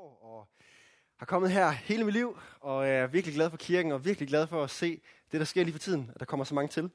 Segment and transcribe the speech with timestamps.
[0.00, 0.48] år og
[1.18, 4.46] har kommet her hele mit liv, og er virkelig glad for kirken, og virkelig glad
[4.46, 5.00] for at se
[5.32, 6.90] det, der sker lige for tiden, at der kommer så mange til.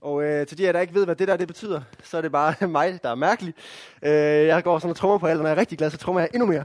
[0.00, 2.20] Og øh, til de af der ikke ved, hvad det der det betyder, så er
[2.20, 3.54] det bare mig, der er mærkelig.
[4.02, 4.10] Øh,
[4.46, 6.20] jeg går sådan og trommer på alt, og når jeg er rigtig glad, så trommer
[6.20, 6.64] jeg endnu mere.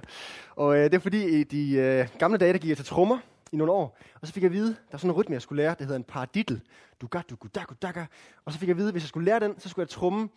[0.56, 3.18] Og øh, det er fordi, i de øh, gamle dage, der gik jeg til trommer
[3.52, 5.42] i nogle år, og så fik jeg at vide, der er sådan en rytme, jeg
[5.42, 6.62] skulle lære, det hedder en paradiddle.
[7.02, 8.06] Du ga, du da, du da,
[8.46, 10.30] Og så fik jeg at vide, hvis jeg skulle lære den, så skulle jeg tromme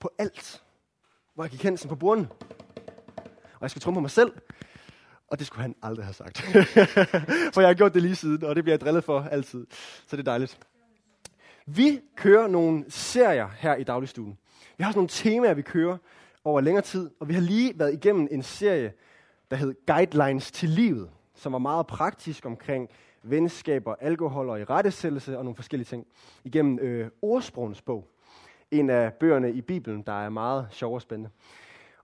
[0.00, 0.62] på alt,
[1.34, 2.28] hvor jeg gik hen sådan på bunden.
[3.56, 4.32] Og jeg skulle tromme på mig selv,
[5.28, 6.40] og det skulle han aldrig have sagt.
[7.54, 9.66] for jeg har gjort det lige siden, og det bliver jeg drillet for altid.
[10.06, 10.58] Så det er dejligt.
[11.66, 14.38] Vi kører nogle serier her i dagligstuen.
[14.78, 15.96] Vi har sådan nogle temaer, vi kører
[16.44, 18.92] over længere tid, og vi har lige været igennem en serie,
[19.50, 22.88] der hed Guidelines til livet, som var meget praktisk omkring
[23.22, 26.06] venskaber, alkohol og irettesættelse og nogle forskellige ting.
[26.44, 28.08] Igennem øh, ordsprogens bog.
[28.70, 31.30] En af bøgerne i Bibelen, der er meget sjov og spændende.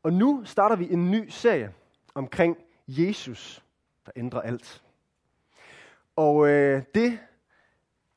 [0.02, 1.72] Og nu starter vi en ny serie
[2.14, 2.56] omkring
[3.00, 3.64] Jesus,
[4.06, 4.82] der ændrer alt.
[6.16, 7.18] Og øh, det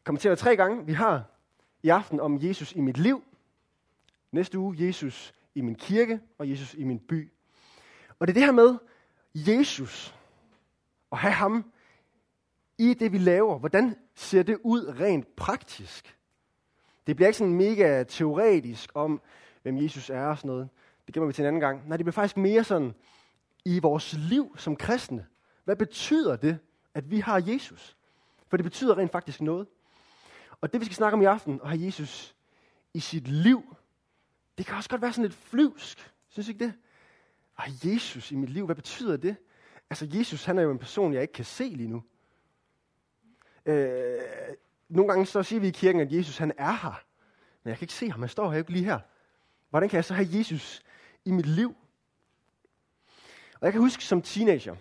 [0.03, 0.85] kommer til at være tre gange.
[0.85, 1.23] Vi har
[1.83, 3.23] i aften om Jesus i mit liv.
[4.31, 7.31] Næste uge Jesus i min kirke og Jesus i min by.
[8.19, 8.77] Og det er det her med
[9.35, 10.15] Jesus
[11.11, 11.71] og have ham
[12.77, 13.59] i det, vi laver.
[13.59, 16.17] Hvordan ser det ud rent praktisk?
[17.07, 19.21] Det bliver ikke sådan mega teoretisk om,
[19.63, 20.69] hvem Jesus er og sådan noget.
[21.05, 21.87] Det gemmer vi til en anden gang.
[21.87, 22.93] Nej, det bliver faktisk mere sådan
[23.65, 25.25] i vores liv som kristne.
[25.63, 26.59] Hvad betyder det,
[26.93, 27.97] at vi har Jesus?
[28.47, 29.67] For det betyder rent faktisk noget.
[30.61, 32.35] Og det vi skal snakke om i aften, at have Jesus
[32.93, 33.75] i sit liv,
[34.57, 36.11] det kan også godt være sådan lidt flyvsk.
[36.29, 36.73] Synes I ikke det?
[37.57, 39.35] At Jesus i mit liv, hvad betyder det?
[39.89, 42.03] Altså Jesus, han er jo en person, jeg ikke kan se lige nu.
[43.65, 44.21] Øh,
[44.89, 47.03] nogle gange så siger vi i kirken, at Jesus han er her.
[47.63, 48.99] Men jeg kan ikke se ham, han står her ikke lige her.
[49.69, 50.81] Hvordan kan jeg så have Jesus
[51.25, 51.75] i mit liv?
[53.59, 54.75] Og jeg kan huske som teenager,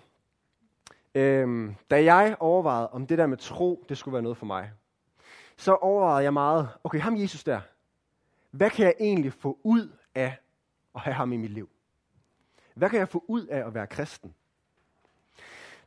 [1.15, 4.71] øh, da jeg overvejede, om det der med tro, det skulle være noget for mig
[5.57, 7.61] så overvejede jeg meget, okay, ham Jesus der,
[8.51, 10.39] hvad kan jeg egentlig få ud af
[10.95, 11.69] at have ham i mit liv?
[12.75, 14.35] Hvad kan jeg få ud af at være kristen?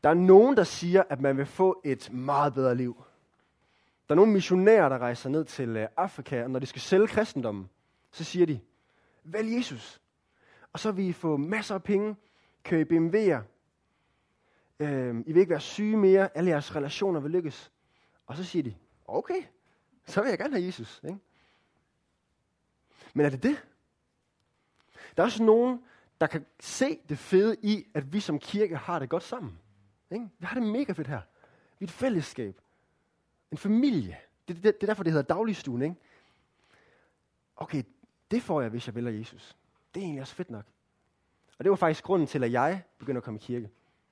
[0.03, 3.03] Der er nogen, der siger, at man vil få et meget bedre liv.
[4.07, 7.07] Der er nogle missionærer, der rejser ned til øh, Afrika, og når de skal sælge
[7.07, 7.69] kristendommen,
[8.11, 8.59] så siger de,
[9.23, 10.01] vælg Jesus.
[10.73, 12.15] Og så vil I få masser af penge,
[12.67, 13.41] køre i BMW'er.
[14.79, 17.71] Øh, I vil ikke være syge mere, alle jeres relationer vil lykkes.
[18.27, 19.43] Og så siger de, okay,
[20.05, 21.01] så vil jeg gerne have Jesus.
[21.03, 21.19] Ikke?
[23.13, 23.65] Men er det det?
[25.17, 25.83] Der er også nogen,
[26.21, 29.59] der kan se det fede i, at vi som kirke har det godt sammen.
[30.11, 30.29] Ikke?
[30.39, 31.21] Vi har det mega fedt her.
[31.79, 32.61] Vi er et fællesskab.
[33.51, 34.17] En familie.
[34.47, 35.81] Det, det, det er derfor, det hedder dagligstuen.
[35.81, 35.95] Ikke?
[37.55, 37.83] Okay,
[38.31, 39.55] det får jeg, hvis jeg vælger Jesus.
[39.93, 40.65] Det er egentlig også fedt nok.
[41.57, 43.69] Og det var faktisk grunden til, at jeg begyndte at komme i kirke.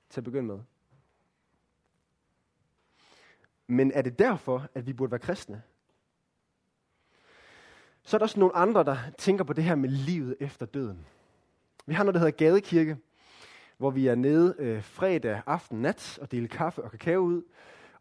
[0.10, 0.60] Til at begynde med.
[3.68, 5.62] Men er det derfor, at vi burde være kristne?
[8.04, 11.06] Så er der også nogle andre, der tænker på det her med livet efter døden.
[11.86, 12.98] Vi har noget, der hedder Gadekirke,
[13.78, 17.44] hvor vi er nede øh, fredag aften nat og deler kaffe og kakao ud,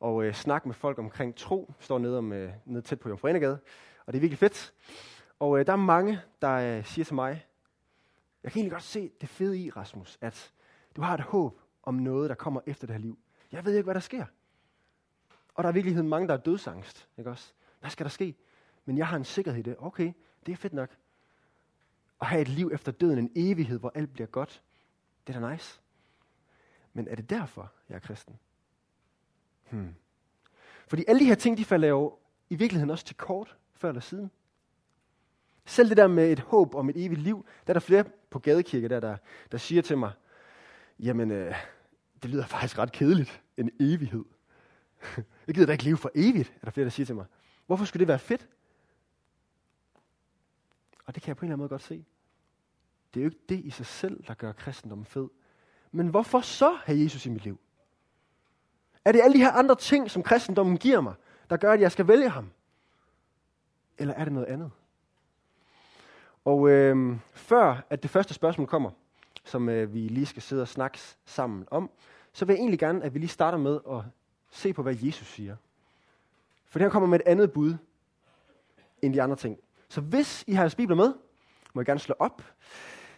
[0.00, 1.74] og øh, snakke med folk omkring tro.
[1.78, 4.72] Vi står nede, om, øh, nede tæt på Jomfru og det er virkelig fedt.
[5.38, 7.46] Og øh, der er mange, der øh, siger til mig,
[8.44, 10.52] jeg kan egentlig godt se det fede i, Rasmus, at
[10.96, 13.18] du har et håb om noget, der kommer efter det her liv.
[13.52, 14.26] Jeg ved ikke, hvad der sker.
[15.54, 17.08] Og der er i virkeligheden mange, der er dødsangst.
[17.18, 17.52] Ikke også?
[17.80, 18.34] Hvad skal der ske?
[18.84, 19.76] Men jeg har en sikkerhed i det.
[19.78, 20.12] Okay,
[20.46, 20.96] det er fedt nok.
[22.20, 24.62] At have et liv efter døden, en evighed, hvor alt bliver godt.
[25.26, 25.80] Det er da nice.
[26.92, 28.38] Men er det derfor, jeg er kristen?
[29.70, 29.94] Hmm.
[30.86, 32.18] Fordi alle de her ting, de falder jo
[32.50, 34.30] i virkeligheden også til kort, før eller siden.
[35.64, 38.04] Selv det der med et håb om et evigt liv, der er der flere
[38.34, 39.16] på gadekirke, der, der,
[39.52, 40.12] der siger til mig,
[40.98, 41.54] jamen, øh,
[42.22, 44.24] det lyder faktisk ret kedeligt, en evighed.
[45.46, 47.26] Jeg gider da ikke leve for evigt, er der flere, der siger til mig.
[47.66, 48.48] Hvorfor skulle det være fedt?
[51.06, 52.04] Og det kan jeg på en eller anden måde godt se.
[53.14, 55.28] Det er jo ikke det i sig selv, der gør kristendommen fed.
[55.92, 57.60] Men hvorfor så have Jesus i mit liv?
[59.04, 61.14] Er det alle de her andre ting, som kristendommen giver mig,
[61.50, 62.50] der gør, at jeg skal vælge ham?
[63.98, 64.70] Eller er det noget andet?
[66.44, 68.90] Og øh, før at det første spørgsmål kommer,
[69.44, 71.90] som øh, vi lige skal sidde og snakke sammen om,
[72.32, 74.00] så vil jeg egentlig gerne, at vi lige starter med at
[74.50, 75.56] se på, hvad Jesus siger.
[76.66, 77.74] For det her kommer med et andet bud
[79.02, 79.58] end de andre ting.
[79.88, 81.14] Så hvis I har jeres bibler med,
[81.74, 82.42] må I gerne slå op.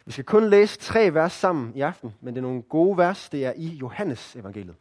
[0.05, 3.29] Vi skal kun læse tre vers sammen i aften, men det er nogle gode vers.
[3.29, 4.77] Det er i Johannes evangeliet.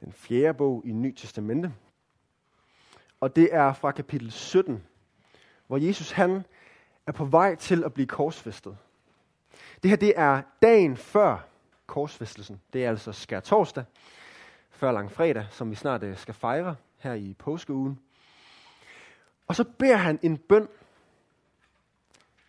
[0.00, 1.72] Den fjerde bog i Ny Testamente.
[3.20, 4.84] Og det er fra kapitel 17,
[5.66, 6.44] hvor Jesus han
[7.06, 8.76] er på vej til at blive korsfæstet.
[9.82, 11.46] Det her det er dagen før,
[11.86, 12.60] korsfæstelsen.
[12.72, 13.84] Det er altså skær torsdag,
[14.70, 17.98] før lang fredag, som vi snart øh, skal fejre her i påskeugen.
[19.46, 20.68] Og så beder han en bøn,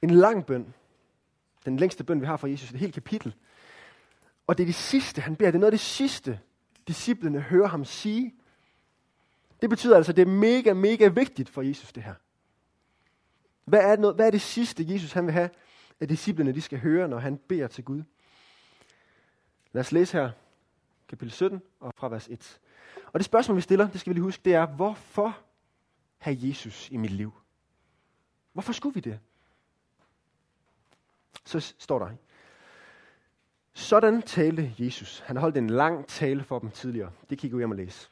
[0.01, 0.73] en lang bøn,
[1.65, 3.35] den længste bøn, vi har fra Jesus, et helt kapitel.
[4.47, 5.51] Og det er det sidste, han beder.
[5.51, 6.39] Det er noget af det sidste,
[6.87, 8.35] disciplene hører ham sige.
[9.61, 12.13] Det betyder altså, at det er mega, mega vigtigt for Jesus, det her.
[13.67, 15.49] Hvad er, det noget, hvad er det sidste, Jesus han vil have,
[15.99, 18.03] at disciplene de skal høre, når han beder til Gud?
[19.71, 20.31] Lad os læse her,
[21.07, 22.59] kapitel 17 og fra vers 1.
[23.05, 25.37] Og det spørgsmål, vi stiller, det skal vi lige huske, det er, hvorfor
[26.17, 27.33] have Jesus i mit liv?
[28.53, 29.19] Hvorfor skulle vi det?
[31.45, 32.09] Så står der,
[33.73, 35.19] sådan talte Jesus.
[35.19, 37.11] Han holdt en lang tale for dem tidligere.
[37.29, 38.09] Det kan I gå hjem og læse.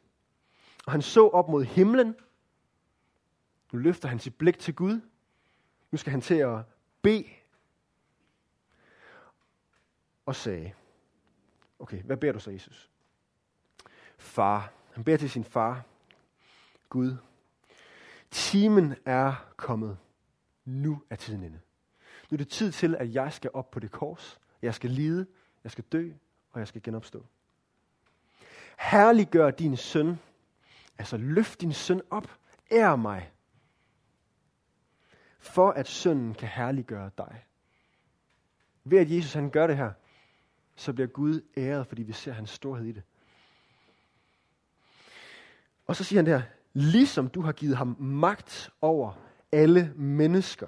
[0.85, 2.15] Og han så op mod himlen.
[3.71, 5.01] Nu løfter han sit blik til Gud.
[5.91, 6.59] Nu skal han til at
[7.01, 7.25] bede.
[10.25, 10.73] Og sagde,
[11.79, 12.89] okay, hvad beder du så, Jesus?
[14.17, 14.71] Far.
[14.93, 15.83] Han beder til sin far.
[16.89, 17.17] Gud.
[18.31, 19.97] Timen er kommet.
[20.65, 21.59] Nu er tiden inde.
[22.29, 24.39] Nu er det tid til, at jeg skal op på det kors.
[24.61, 25.27] Jeg skal lide.
[25.63, 26.11] Jeg skal dø.
[26.51, 27.25] Og jeg skal genopstå.
[28.79, 30.19] Herliggør din søn.
[30.97, 32.39] Altså løft din søn op.
[32.71, 33.31] Ær mig.
[35.45, 37.45] For at sønnen kan herliggøre dig.
[38.83, 39.91] Ved at Jesus han gør det her,
[40.75, 43.03] så bliver Gud æret, fordi vi ser hans storhed i det.
[45.87, 46.41] Og så siger han der,
[46.73, 49.13] ligesom du har givet ham magt over
[49.51, 50.67] alle mennesker.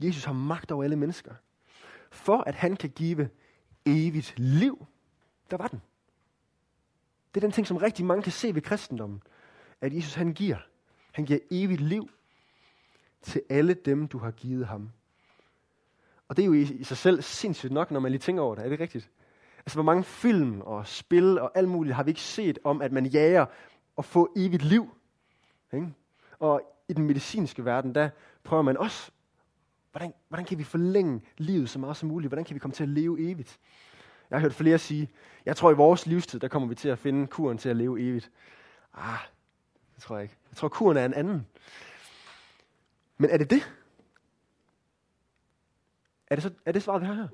[0.00, 1.34] Jesus har magt over alle mennesker.
[2.10, 3.30] For at han kan give
[3.86, 4.86] evigt liv.
[5.50, 5.82] Der var den.
[7.34, 9.22] Det er den ting, som rigtig mange kan se ved kristendommen.
[9.80, 10.58] At Jesus han giver.
[11.12, 12.10] Han giver evigt liv
[13.22, 14.90] til alle dem, du har givet ham.
[16.28, 18.54] Og det er jo i, i sig selv sindssygt nok, når man lige tænker over
[18.54, 18.64] det.
[18.64, 19.10] Er det rigtigt?
[19.58, 22.92] Altså, hvor mange film og spil og alt muligt har vi ikke set om, at
[22.92, 23.46] man jager
[23.98, 24.94] at få evigt liv?
[25.72, 25.94] Ikke?
[26.38, 28.10] Og i den medicinske verden, der
[28.44, 29.10] prøver man også,
[29.90, 32.30] hvordan, hvordan kan vi forlænge livet så meget som muligt?
[32.30, 33.58] Hvordan kan vi komme til at leve evigt?
[34.30, 35.10] Jeg har hørt flere sige,
[35.46, 38.00] jeg tror i vores livstid, der kommer vi til at finde kuren til at leve
[38.00, 38.30] evigt.
[38.94, 39.18] Ah,
[39.94, 40.36] det tror jeg ikke.
[40.50, 41.46] Jeg tror, kuren er en anden.
[43.18, 43.74] Men er det det?
[46.26, 47.28] Er det, så, er det svaret, vi har her?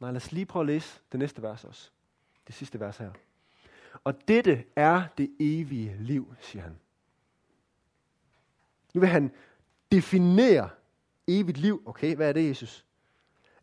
[0.00, 1.90] Nej, lad os lige prøve at læse det næste vers også.
[2.46, 3.12] Det sidste vers her.
[4.04, 6.78] Og dette er det evige liv, siger han.
[8.94, 9.32] Nu vil han
[9.92, 10.70] definere
[11.26, 11.82] evigt liv.
[11.86, 12.84] Okay, hvad er det, Jesus?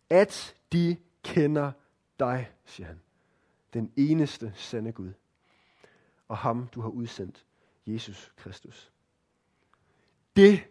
[0.10, 1.72] At de kender
[2.20, 3.02] dig, siger han.
[3.74, 5.14] Den eneste sande Gud.
[6.28, 7.46] Og ham, du har udsendt,
[7.86, 8.93] Jesus Kristus.
[10.36, 10.64] Det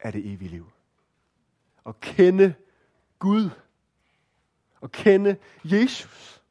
[0.00, 0.70] er det evige liv.
[1.86, 2.54] At kende
[3.18, 3.50] Gud.
[4.82, 6.42] At kende Jesus.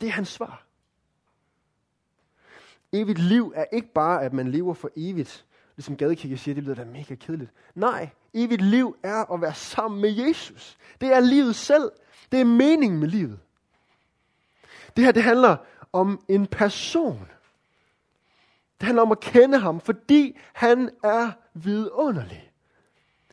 [0.00, 0.64] Det er hans svar.
[2.92, 5.46] Evigt liv er ikke bare, at man lever for evigt.
[5.76, 7.50] Ligesom gadekigger siger, det lyder da mega kedeligt.
[7.74, 10.78] Nej, evigt liv er at være sammen med Jesus.
[11.00, 11.90] Det er livet selv.
[12.32, 13.40] Det er meningen med livet.
[14.96, 15.56] Det her, det handler
[15.92, 17.28] om en person.
[18.80, 22.52] Det handler om at kende ham, fordi han er vidunderlig.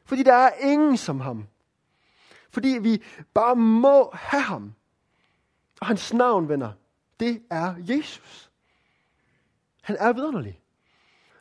[0.06, 1.48] Fordi der er ingen som ham.
[2.50, 3.04] Fordi vi
[3.34, 4.74] bare må have ham.
[5.82, 6.72] Og hans navn, venner,
[7.20, 8.52] det er Jesus.
[9.82, 10.62] Han er vidunderlig.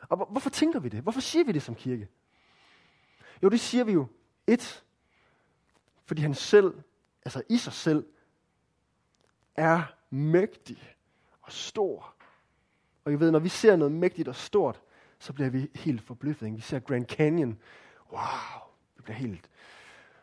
[0.09, 1.01] Og hvorfor tænker vi det?
[1.01, 2.07] Hvorfor siger vi det som kirke?
[3.43, 4.07] Jo, det siger vi jo.
[4.47, 4.83] Et,
[6.05, 6.73] fordi han selv,
[7.25, 8.05] altså i sig selv,
[9.55, 10.95] er mægtig
[11.41, 12.14] og stor.
[13.05, 14.81] Og I ved, når vi ser noget mægtigt og stort,
[15.19, 16.45] så bliver vi helt forbløffet.
[16.45, 16.55] Ikke?
[16.55, 17.59] Vi ser Grand Canyon.
[18.11, 19.49] Wow, vi bliver helt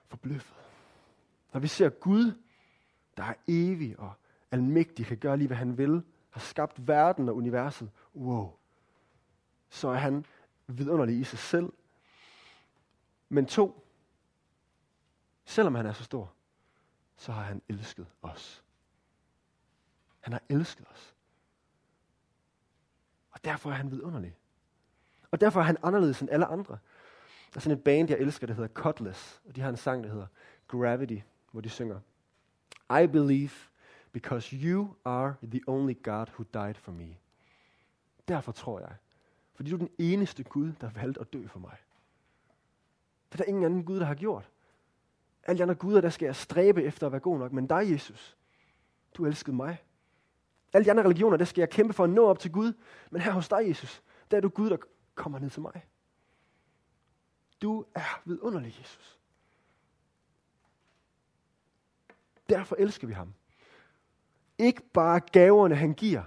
[0.07, 0.57] forbløffet.
[1.53, 2.33] Når vi ser Gud,
[3.17, 4.12] der er evig og
[4.51, 7.91] almægtig, kan gøre lige, hvad han vil, har skabt verden og universet.
[8.15, 8.53] Wow.
[9.69, 10.27] Så er han
[10.67, 11.73] vidunderlig i sig selv.
[13.29, 13.87] Men to,
[15.45, 16.33] selvom han er så stor,
[17.17, 18.65] så har han elsket os.
[20.21, 21.12] Han har elsket os.
[23.43, 24.37] Og derfor er han vidunderlig.
[25.31, 26.79] Og derfor er han anderledes end alle andre.
[27.53, 29.41] Der er sådan et band, jeg elsker, der hedder Cutlass.
[29.49, 30.27] Og de har en sang, der hedder
[30.69, 31.19] Gravity,
[31.51, 32.01] hvor de synger.
[33.03, 33.51] I believe
[34.13, 37.17] because you are the only God who died for me.
[38.29, 38.95] Derfor tror jeg.
[39.55, 41.77] Fordi du er den eneste Gud, der valgte at dø for mig.
[43.31, 44.51] For der er ingen anden Gud, der har gjort.
[45.45, 47.53] Alle de andre guder, der skal jeg stræbe efter at være god nok.
[47.53, 48.37] Men dig, Jesus,
[49.15, 49.79] du elskede mig.
[50.73, 52.73] Alle de andre religioner, der skal jeg kæmpe for at nå op til Gud.
[53.11, 54.76] Men her hos dig, Jesus, der er du Gud, der
[55.14, 55.87] kommer ned til mig.
[57.62, 59.19] Du er vidunderlig, Jesus.
[62.49, 63.35] Derfor elsker vi ham.
[64.59, 66.23] Ikke bare gaverne, han giver,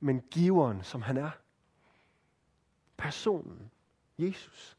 [0.00, 1.30] men giveren, som han er.
[2.96, 3.70] Personen.
[4.18, 4.76] Jesus.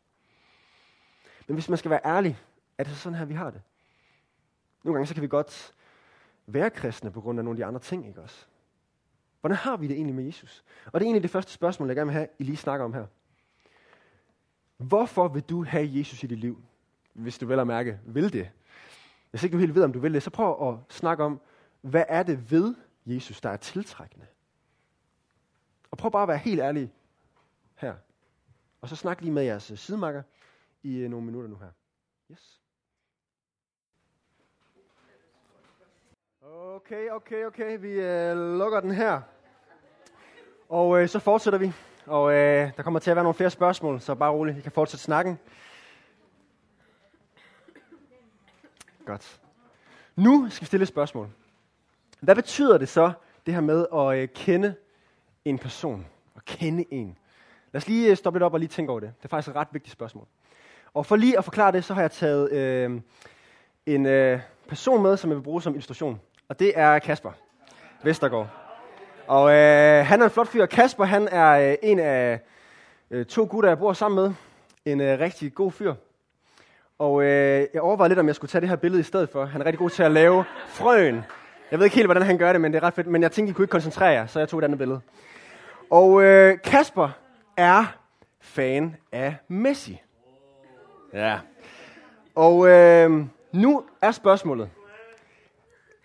[1.47, 2.39] Men hvis man skal være ærlig,
[2.77, 3.61] er det så sådan her, vi har det.
[4.83, 5.75] Nogle gange så kan vi godt
[6.45, 8.45] være kristne på grund af nogle af de andre ting, ikke også?
[9.39, 10.63] Hvordan har vi det egentlig med Jesus?
[10.85, 12.93] Og det er egentlig det første spørgsmål, jeg gerne vil have, I lige snakker om
[12.93, 13.05] her.
[14.77, 16.63] Hvorfor vil du have Jesus i dit liv?
[17.13, 18.51] Hvis du vel at mærke vil det.
[19.29, 21.41] Hvis ikke du helt ved, om du vil det, så prøv at snakke om,
[21.81, 22.75] hvad er det ved
[23.05, 24.25] Jesus, der er tiltrækkende?
[25.91, 26.93] Og prøv bare at være helt ærlig
[27.75, 27.95] her.
[28.81, 30.23] Og så snak lige med jeres sidemarker
[30.83, 31.71] i nogle minutter nu her.
[32.31, 32.61] Yes.
[36.55, 37.77] Okay, okay, okay.
[37.79, 39.21] Vi øh, lukker den her.
[40.69, 41.73] Og øh, så fortsætter vi.
[42.05, 44.57] Og øh, der kommer til at være nogle flere spørgsmål, så bare roligt.
[44.57, 45.39] I kan fortsætte snakken.
[49.05, 49.41] Godt.
[50.15, 51.29] Nu skal vi stille et spørgsmål.
[52.19, 53.11] Hvad betyder det så,
[53.45, 54.75] det her med at øh, kende
[55.45, 56.05] en person?
[56.35, 57.17] At kende en?
[57.71, 59.13] Lad os lige øh, stoppe lidt op og lige tænke over det.
[59.17, 60.27] Det er faktisk et ret vigtigt spørgsmål.
[60.93, 63.01] Og for lige at forklare det, så har jeg taget øh,
[63.85, 66.21] en øh, person med, som jeg vil bruge som illustration.
[66.49, 67.31] Og det er Kasper
[68.03, 68.47] Vestergaard.
[69.27, 70.65] Og øh, han er en flot fyr.
[70.65, 72.39] Kasper, han er øh, en af
[73.11, 74.33] øh, to gutter, jeg bor sammen med.
[74.85, 75.93] En øh, rigtig god fyr.
[76.99, 79.45] Og øh, jeg overvejede lidt, om jeg skulle tage det her billede i stedet for.
[79.45, 81.23] Han er rigtig god til at lave frøen.
[81.71, 83.07] Jeg ved ikke helt, hvordan han gør det, men det er ret fedt.
[83.07, 85.01] Men jeg tænkte, I kunne ikke koncentrere jer, så jeg tog et andet billede.
[85.89, 87.09] Og øh, Kasper
[87.57, 87.97] er
[88.41, 90.01] fan af Messi.
[91.13, 91.39] Ja.
[92.35, 94.69] Og øh, nu er spørgsmålet.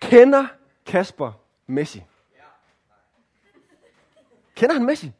[0.09, 0.45] Kender
[0.85, 1.31] Kasper
[1.67, 2.03] Messi?
[4.55, 5.11] Kender han Messi?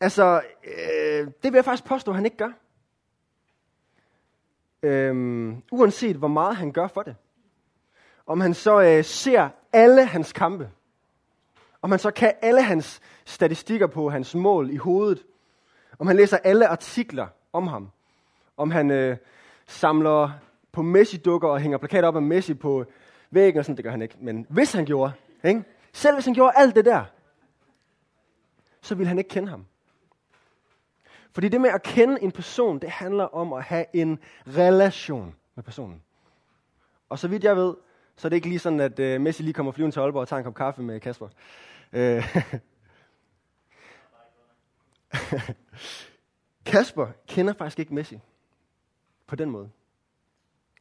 [0.00, 2.52] Altså, øh, det vil jeg faktisk påstå, at han ikke gør.
[4.82, 7.16] Øhm, uanset hvor meget han gør for det.
[8.26, 10.70] Om han så øh, ser alle hans kampe.
[11.82, 15.24] Om han så kan alle hans statistikker på hans mål i hovedet.
[15.98, 17.90] Om han læser alle artikler om ham.
[18.56, 19.16] Om han øh,
[19.66, 20.30] samler
[20.72, 22.84] på Messi-dukker og hænger plakater op af Messi på
[23.30, 24.16] væggen og sådan, det gør han ikke.
[24.20, 25.12] Men hvis han gjorde,
[25.44, 25.64] ikke?
[25.92, 27.04] selv hvis han gjorde alt det der,
[28.80, 29.66] så ville han ikke kende ham.
[31.32, 35.64] Fordi det med at kende en person, det handler om at have en relation med
[35.64, 36.02] personen.
[37.08, 37.74] Og så vidt jeg ved,
[38.16, 40.28] så er det ikke lige sådan, at uh, Messi lige kommer flyvende til Aalborg og
[40.28, 41.28] tager en kop kaffe med Kasper.
[41.92, 42.50] Uh,
[46.66, 48.20] Kasper kender faktisk ikke Messi
[49.26, 49.70] på den måde.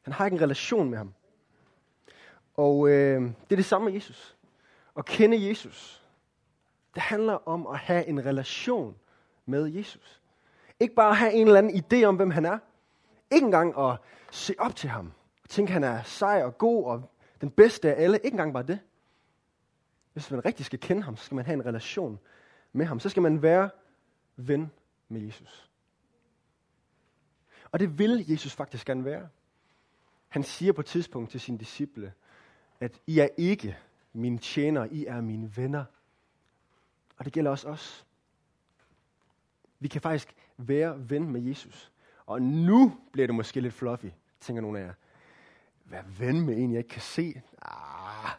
[0.01, 1.13] Han har ikke en relation med ham.
[2.57, 4.35] Og øh, det er det samme med Jesus.
[4.97, 6.03] At kende Jesus,
[6.93, 8.95] det handler om at have en relation
[9.45, 10.21] med Jesus.
[10.79, 12.59] Ikke bare have en eller anden idé om, hvem han er.
[13.31, 13.97] Ikke engang at
[14.31, 15.13] se op til ham.
[15.43, 18.17] Og tænke, han er sej og god og den bedste af alle.
[18.17, 18.79] Ikke engang bare det.
[20.13, 22.19] Hvis man rigtig skal kende ham, så skal man have en relation
[22.74, 23.00] med ham.
[23.00, 23.69] Så skal man være
[24.35, 24.71] ven
[25.09, 25.69] med Jesus.
[27.71, 29.29] Og det vil Jesus faktisk gerne være.
[30.27, 32.13] Han siger på et tidspunkt til sine disciple,
[32.79, 33.77] at I er ikke
[34.13, 35.86] mine tjenere, I er mine venner.
[37.17, 38.05] Og det gælder også os.
[39.79, 41.91] Vi kan faktisk være ven med Jesus.
[42.25, 44.94] Og nu bliver det måske lidt fluffy, tænker nogle af jer.
[45.86, 47.41] Være ven med en, jeg ikke kan se?
[47.62, 48.32] Ah,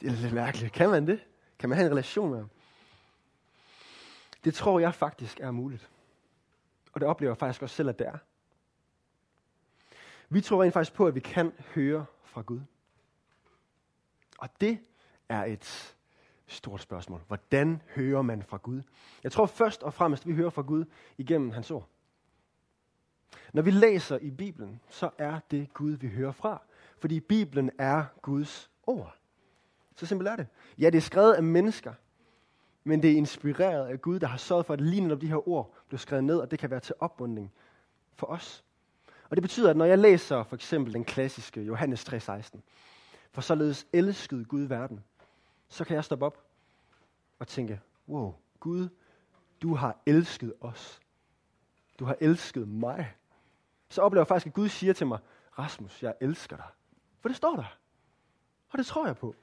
[0.00, 0.72] det er lidt mærkeligt.
[0.72, 1.26] Kan man det?
[1.58, 2.50] Kan man have en relation med ham?
[4.44, 5.90] Det tror jeg faktisk er muligt.
[6.92, 8.18] Og det oplever jeg faktisk også selv, at det er.
[10.28, 12.60] Vi tror rent faktisk på, at vi kan høre fra Gud.
[14.40, 14.78] Og det
[15.28, 15.96] er et
[16.46, 17.20] stort spørgsmål.
[17.26, 18.82] Hvordan hører man fra Gud?
[19.24, 20.84] Jeg tror først og fremmest, at vi hører fra Gud
[21.18, 21.88] igennem hans ord.
[23.52, 26.62] Når vi læser i Bibelen, så er det Gud, vi hører fra.
[26.98, 29.16] Fordi Bibelen er Guds ord.
[29.96, 30.46] Så simpelt er det.
[30.78, 31.94] Ja, det er skrevet af mennesker,
[32.84, 35.48] men det er inspireret af Gud, der har sørget for, at lige netop de her
[35.48, 37.52] ord blev skrevet ned, og det kan være til opbundning
[38.14, 38.64] for os.
[39.30, 42.60] Og det betyder, at når jeg læser for eksempel den klassiske Johannes 3:16,
[43.32, 45.04] for således elskede Gud verden,
[45.68, 46.44] så kan jeg stoppe op
[47.38, 48.88] og tænke, wow, Gud,
[49.62, 51.00] du har elsket os.
[51.98, 53.14] Du har elsket mig.
[53.88, 55.18] Så oplever jeg faktisk, at Gud siger til mig,
[55.58, 56.66] Rasmus, jeg elsker dig.
[57.20, 57.76] For det står der.
[58.70, 59.34] Og det tror jeg på.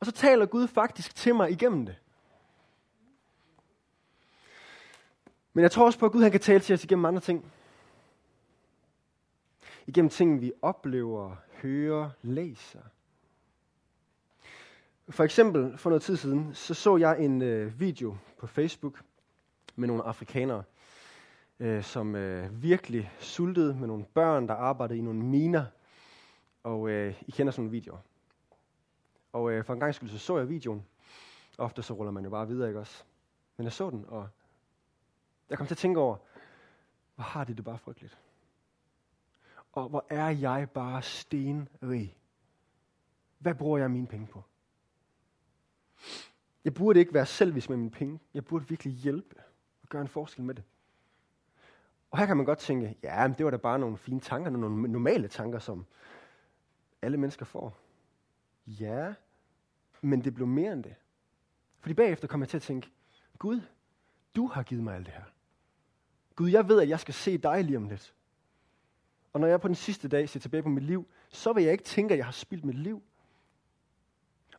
[0.00, 1.96] Og så taler Gud faktisk til mig igennem det.
[5.52, 7.52] Men jeg tror også på, at Gud han kan tale til os igennem andre ting.
[9.86, 12.80] Igennem ting, vi oplever, hører, læser.
[15.08, 19.02] For eksempel for noget tid siden, så så jeg en øh, video på Facebook
[19.76, 20.62] med nogle afrikanere,
[21.60, 25.64] øh, som øh, virkelig sultede med nogle børn, der arbejdede i nogle miner.
[26.62, 27.98] og øh, I kender sådan nogle videoer.
[29.32, 30.86] Og øh, for en gang skyld så så jeg videoen.
[31.58, 33.04] Ofte så ruller man jo bare videre, ikke også?
[33.56, 34.28] Men jeg så den, og
[35.50, 36.16] jeg kom til at tænke over,
[37.14, 38.18] hvor har de det bare frygteligt.
[39.74, 42.16] Og hvor er jeg bare stenrig.
[43.38, 44.42] Hvad bruger jeg mine penge på?
[46.64, 48.20] Jeg burde ikke være selvisk med mine penge.
[48.34, 49.36] Jeg burde virkelig hjælpe
[49.82, 50.64] og gøre en forskel med det.
[52.10, 54.50] Og her kan man godt tænke, ja, men det var da bare nogle fine tanker,
[54.50, 55.86] nogle normale tanker, som
[57.02, 57.78] alle mennesker får.
[58.66, 59.14] Ja,
[60.00, 60.94] men det blev mere end det.
[61.78, 62.90] Fordi bagefter kom jeg til at tænke,
[63.38, 63.60] Gud,
[64.36, 65.24] du har givet mig alt det her.
[66.36, 68.14] Gud, jeg ved, at jeg skal se dig lige om lidt.
[69.34, 71.72] Og når jeg på den sidste dag ser tilbage på mit liv, så vil jeg
[71.72, 73.02] ikke tænke, at jeg har spildt mit liv.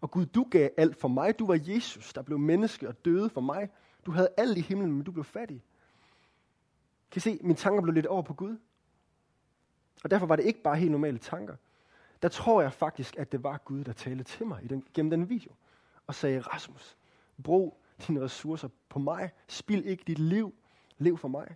[0.01, 1.39] Og Gud, du gav alt for mig.
[1.39, 3.69] Du var Jesus, der blev menneske og døde for mig.
[4.05, 5.63] Du havde alt i himlen, men du blev fattig.
[7.11, 8.57] Kan I se, mine tanker blev lidt over på Gud.
[10.03, 11.55] Og derfor var det ikke bare helt normale tanker.
[12.21, 15.09] Der tror jeg faktisk, at det var Gud, der talte til mig i den, gennem
[15.09, 15.51] den video.
[16.07, 16.97] Og sagde, Rasmus,
[17.43, 19.31] brug dine ressourcer på mig.
[19.47, 20.53] Spil ikke dit liv.
[20.97, 21.55] Lev for mig.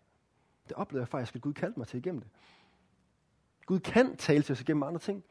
[0.67, 2.29] Det oplevede jeg faktisk, at Gud kaldte mig til igennem det.
[3.69, 5.23] Gud kan tale til os igennem andre ting.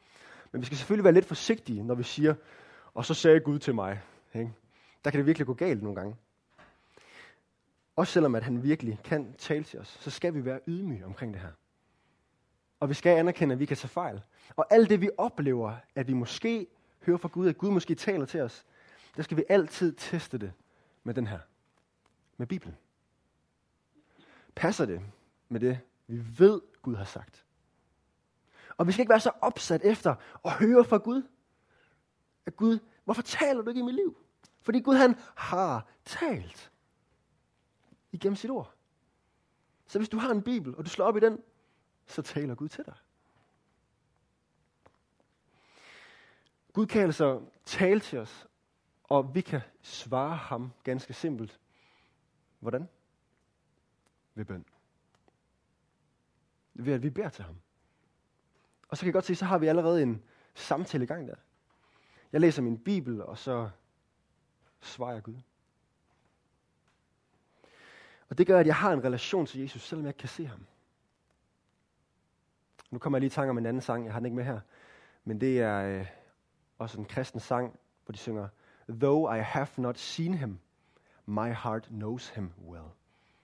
[0.51, 2.35] Men vi skal selvfølgelig være lidt forsigtige, når vi siger,
[2.93, 4.01] og så sagde Gud til mig.
[4.33, 4.53] Ikke?
[5.03, 6.15] Der kan det virkelig gå galt nogle gange.
[7.95, 11.33] Også selvom at han virkelig kan tale til os, så skal vi være ydmyge omkring
[11.33, 11.51] det her.
[12.79, 14.21] Og vi skal anerkende, at vi kan tage fejl.
[14.55, 16.67] Og alt det, vi oplever, at vi måske
[17.05, 18.65] hører fra Gud, at Gud måske taler til os,
[19.15, 20.51] der skal vi altid teste det
[21.03, 21.39] med den her.
[22.37, 22.77] Med Bibelen.
[24.55, 25.01] Passer det
[25.49, 27.45] med det, vi ved, Gud har sagt?
[28.79, 31.23] Og vi skal ikke være så opsat efter at høre fra Gud.
[32.45, 34.17] At Gud, hvorfor taler du ikke i mit liv?
[34.61, 36.71] Fordi Gud han har talt
[38.11, 38.73] igennem sit ord.
[39.87, 41.43] Så hvis du har en bibel, og du slår op i den,
[42.05, 42.95] så taler Gud til dig.
[46.73, 48.47] Gud kan altså tale til os,
[49.03, 51.59] og vi kan svare ham ganske simpelt.
[52.59, 52.89] Hvordan?
[54.35, 54.65] Ved bøn.
[56.73, 57.55] Ved at vi beder til ham.
[58.89, 60.23] Og så kan jeg godt se, så har vi allerede en
[60.55, 61.35] samtale i gang der.
[62.31, 63.69] Jeg læser min bibel, og så
[64.81, 65.35] svarer jeg Gud.
[68.29, 70.45] Og det gør, at jeg har en relation til Jesus, selvom jeg ikke kan se
[70.45, 70.65] ham.
[72.91, 74.43] Nu kommer jeg lige i tanke om en anden sang, jeg har den ikke med
[74.43, 74.59] her.
[75.23, 76.05] Men det er øh,
[76.77, 78.47] også en kristen sang, hvor de synger,
[78.89, 80.59] Though I have not seen him,
[81.25, 82.87] my heart knows him well.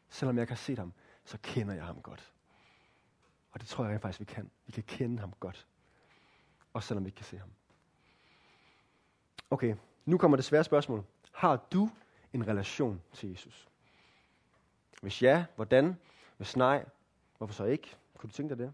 [0.10, 2.35] Selvom jeg ikke har set ham, så kender jeg ham godt.
[3.55, 4.51] Og det tror jeg faktisk, vi kan.
[4.65, 5.67] Vi kan kende ham godt.
[6.73, 7.49] Også selvom vi ikke kan se ham.
[9.49, 11.03] Okay, nu kommer det svære spørgsmål.
[11.31, 11.89] Har du
[12.33, 13.67] en relation til Jesus?
[15.01, 15.97] Hvis ja, hvordan?
[16.37, 16.85] Hvis nej,
[17.37, 17.95] hvorfor så ikke?
[18.17, 18.73] Kunne du tænke dig det?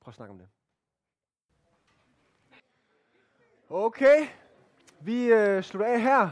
[0.00, 0.48] Prøv at snakke om det.
[3.70, 4.28] Okay,
[5.00, 6.30] vi øh, slutter af her.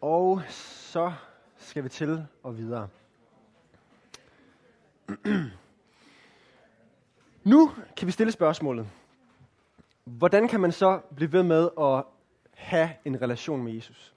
[0.00, 1.12] Og så
[1.56, 2.88] skal vi til og videre.
[7.44, 8.86] nu kan vi stille spørgsmålet.
[10.04, 12.04] Hvordan kan man så blive ved med at
[12.54, 14.14] have en relation med Jesus?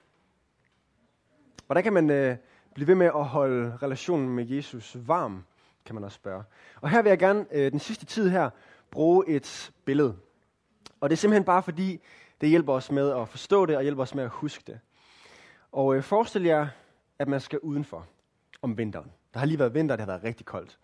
[1.66, 2.36] Hvordan kan man øh,
[2.74, 5.44] blive ved med at holde relationen med Jesus varm,
[5.84, 6.44] kan man også spørge.
[6.80, 8.50] Og her vil jeg gerne øh, den sidste tid her
[8.90, 10.16] bruge et billede.
[11.00, 12.00] Og det er simpelthen bare fordi,
[12.40, 14.80] det hjælper os med at forstå det, og hjælper os med at huske det.
[15.72, 16.66] Og øh, forestil jer,
[17.18, 18.06] at man skal udenfor
[18.62, 19.12] om vinteren.
[19.34, 20.78] Der har lige været vinter, det har været rigtig koldt.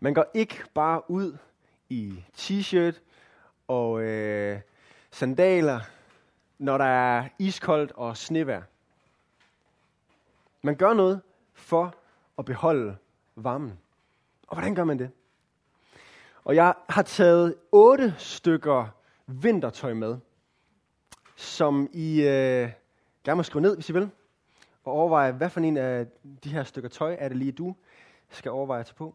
[0.00, 1.36] Man går ikke bare ud
[1.88, 3.00] i t-shirt
[3.68, 4.60] og øh,
[5.10, 5.80] sandaler,
[6.58, 8.60] når der er iskoldt og snevær.
[10.62, 11.20] Man gør noget
[11.54, 11.94] for
[12.38, 12.96] at beholde
[13.36, 13.78] varmen.
[14.48, 15.10] Og hvordan gør man det?
[16.44, 18.86] Og jeg har taget otte stykker
[19.26, 20.16] vintertøj med,
[21.36, 22.70] som I øh,
[23.24, 24.10] gerne må skrive ned, hvis I vil,
[24.84, 26.06] og overveje, hvad for en af
[26.44, 27.76] de her stykker tøj er det lige, du
[28.28, 29.14] skal overveje at tage på.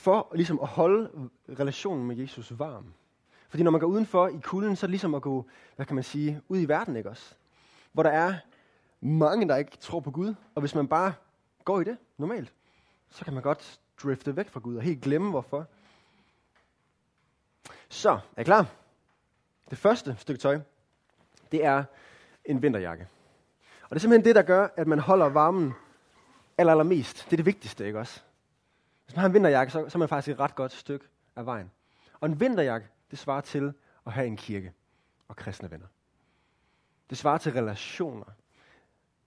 [0.00, 1.10] For ligesom at holde
[1.58, 2.84] relationen med Jesus varm.
[3.48, 5.94] Fordi når man går udenfor i kulden, så er det ligesom at gå, hvad kan
[5.94, 7.34] man sige, ud i verden, ikke også?
[7.92, 8.34] Hvor der er
[9.00, 10.34] mange, der ikke tror på Gud.
[10.54, 11.12] Og hvis man bare
[11.64, 12.52] går i det normalt,
[13.10, 15.66] så kan man godt drifte væk fra Gud og helt glemme hvorfor.
[17.88, 18.66] Så, er I klar?
[19.70, 20.60] Det første stykke tøj,
[21.52, 21.84] det er
[22.44, 23.08] en vinterjakke.
[23.82, 25.72] Og det er simpelthen det, der gør, at man holder varmen
[26.58, 27.24] aller, allermest.
[27.24, 28.22] Det er det vigtigste, ikke også?
[29.10, 31.46] Hvis man har en vinterjakke, så, så er man faktisk et ret godt stykke af
[31.46, 31.70] vejen.
[32.20, 33.72] Og en vinterjakke, det svarer til
[34.06, 34.72] at have en kirke
[35.28, 35.86] og kristne venner.
[37.10, 38.26] Det svarer til relationer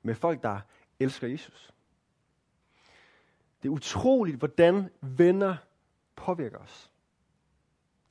[0.01, 0.59] med folk, der
[0.99, 1.73] elsker Jesus.
[3.63, 5.55] Det er utroligt, hvordan venner
[6.15, 6.91] påvirker os.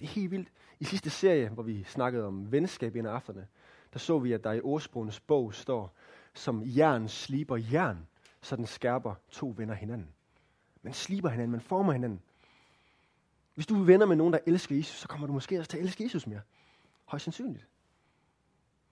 [0.00, 0.48] Det er helt vildt.
[0.80, 3.48] I sidste serie, hvor vi snakkede om venskab i en af aftenerne,
[3.92, 5.94] der så vi, at der i ordsprogenes bog står,
[6.34, 8.06] som jern sliber jern,
[8.40, 10.08] så den skærper to venner hinanden.
[10.82, 12.22] Man sliber hinanden, man former hinanden.
[13.54, 15.78] Hvis du er venner med nogen, der elsker Jesus, så kommer du måske også til
[15.78, 16.40] at elske Jesus mere.
[17.04, 17.66] Højst sandsynligt.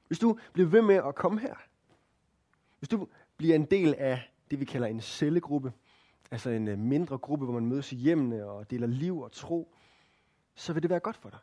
[0.06, 1.54] Hvis du bliver ved med at komme her,
[2.78, 5.72] hvis du bliver en del af det, vi kalder en cellegruppe,
[6.30, 9.74] altså en øh, mindre gruppe, hvor man mødes i hjemmene og deler liv og tro,
[10.54, 11.38] så vil det være godt for dig.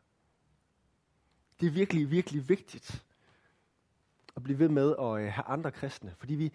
[1.60, 3.06] Det er virkelig, virkelig vigtigt
[4.36, 6.54] at blive ved med at øh, have andre kristne, fordi vi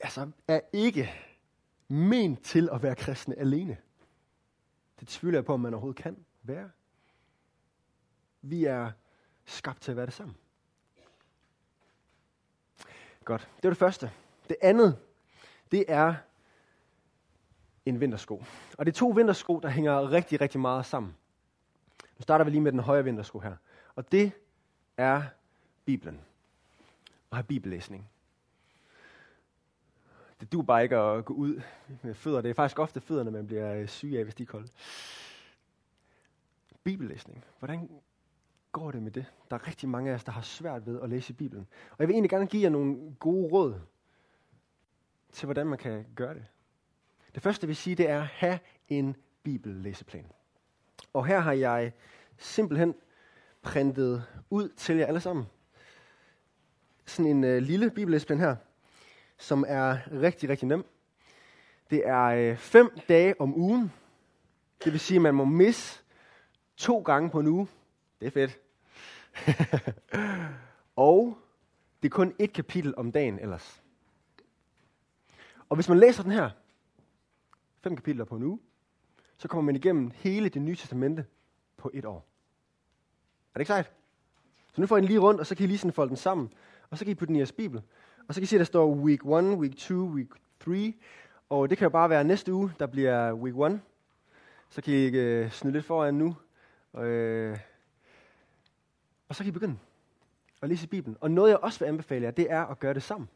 [0.00, 1.10] altså, er ikke
[1.88, 3.76] ment til at være kristne alene.
[5.00, 6.70] Det tvivler jeg på, om man overhovedet kan være.
[8.42, 8.90] Vi er
[9.44, 10.36] skabt til at være det sammen.
[13.24, 14.10] Godt, det var det første.
[14.48, 14.98] Det andet,
[15.70, 16.14] det er
[17.86, 18.44] en vintersko.
[18.78, 21.16] Og det er to vintersko, der hænger rigtig, rigtig meget sammen.
[22.18, 23.56] Nu starter vi lige med den højre vintersko her.
[23.94, 24.32] Og det
[24.96, 25.22] er
[25.84, 26.20] Bibelen.
[27.30, 28.10] Og have bibellæsning.
[30.46, 31.60] Det du bare ikke at gå ud
[32.02, 32.40] med fødder.
[32.40, 34.68] Det er faktisk ofte fødderne, man bliver øh, syg af, hvis de er kolde.
[36.84, 37.44] Bibellæsning.
[37.58, 37.90] Hvordan
[38.72, 39.26] går det med det?
[39.50, 41.66] Der er rigtig mange af os, der har svært ved at læse Bibelen.
[41.90, 43.80] Og jeg vil egentlig gerne give jer nogle gode råd
[45.32, 46.44] til, hvordan man kan gøre det.
[47.34, 50.26] Det første, jeg vil sige, det er at have en bibellæseplan.
[51.12, 51.92] Og her har jeg
[52.38, 52.94] simpelthen
[53.62, 55.46] printet ud til jer alle sammen.
[57.06, 58.56] Sådan en øh, lille bibellæseplan her,
[59.38, 60.84] som er rigtig, rigtig nem.
[61.90, 63.92] Det er øh, fem dage om ugen.
[64.84, 66.02] Det vil sige, at man må misse
[66.76, 67.68] to gange på en uge.
[68.20, 68.58] Det er fedt.
[70.96, 71.38] og
[72.02, 73.82] det er kun et kapitel om dagen ellers.
[75.68, 76.50] Og hvis man læser den her,
[77.82, 78.60] fem kapitler på en uge,
[79.38, 81.26] så kommer man igennem hele det nye testamente
[81.76, 82.26] på et år.
[83.54, 83.92] Er det ikke sejt?
[84.72, 86.16] Så nu får I den lige rundt, og så kan I lige sådan folde den
[86.16, 86.52] sammen,
[86.90, 87.82] og så kan I putte den i jeres bibel.
[88.28, 90.28] Og så kan I se, at der står week 1, week 2, week
[90.60, 90.94] 3,
[91.48, 93.80] og det kan jo bare være næste uge, der bliver week 1.
[94.70, 96.36] Så kan I øh, snyde lidt foran nu.
[96.92, 97.58] Og, øh,
[99.28, 99.78] og så kan I begynde
[100.62, 101.16] at læse Bibelen.
[101.20, 103.28] Og noget, jeg også vil anbefale jer, det er at gøre det sammen.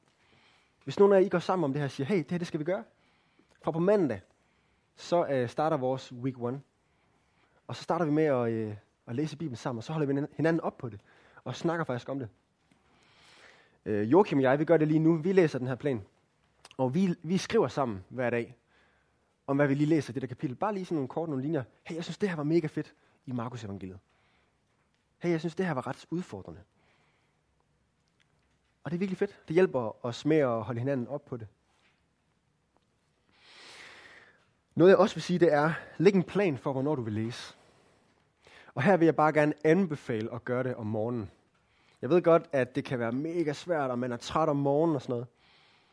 [0.84, 2.38] Hvis nogen af jer I går sammen om det her og siger, hey, det her
[2.38, 2.84] det skal vi gøre.
[3.62, 4.20] Fra på mandag,
[4.96, 6.60] så øh, starter vores week 1.
[7.66, 8.74] Og så starter vi med at, øh,
[9.06, 11.00] at læse Bibelen sammen, og så holder vi hinanden op på det.
[11.44, 12.28] Og snakker faktisk om det.
[13.86, 15.16] Øh, Joachim og jeg, vi gør det lige nu.
[15.16, 16.02] Vi læser den her plan.
[16.76, 18.56] Og vi, vi skriver sammen hver dag,
[19.46, 20.56] om hvad vi lige læser i det der kapitel.
[20.56, 21.62] Bare lige sådan nogle kort, nogle linjer.
[21.82, 22.94] Hey, jeg synes, det her var mega fedt
[23.26, 23.98] i Markus evangeliet.
[25.18, 26.60] Hey, jeg synes, det her var ret udfordrende.
[28.84, 29.40] Og det er virkelig fedt.
[29.48, 31.48] Det hjælper os med at holde hinanden op på det.
[34.74, 37.56] Noget jeg også vil sige, det er, læg en plan for, hvornår du vil læse.
[38.74, 41.30] Og her vil jeg bare gerne anbefale at gøre det om morgenen.
[42.02, 44.96] Jeg ved godt, at det kan være mega svært, og man er træt om morgenen
[44.96, 45.26] og sådan noget.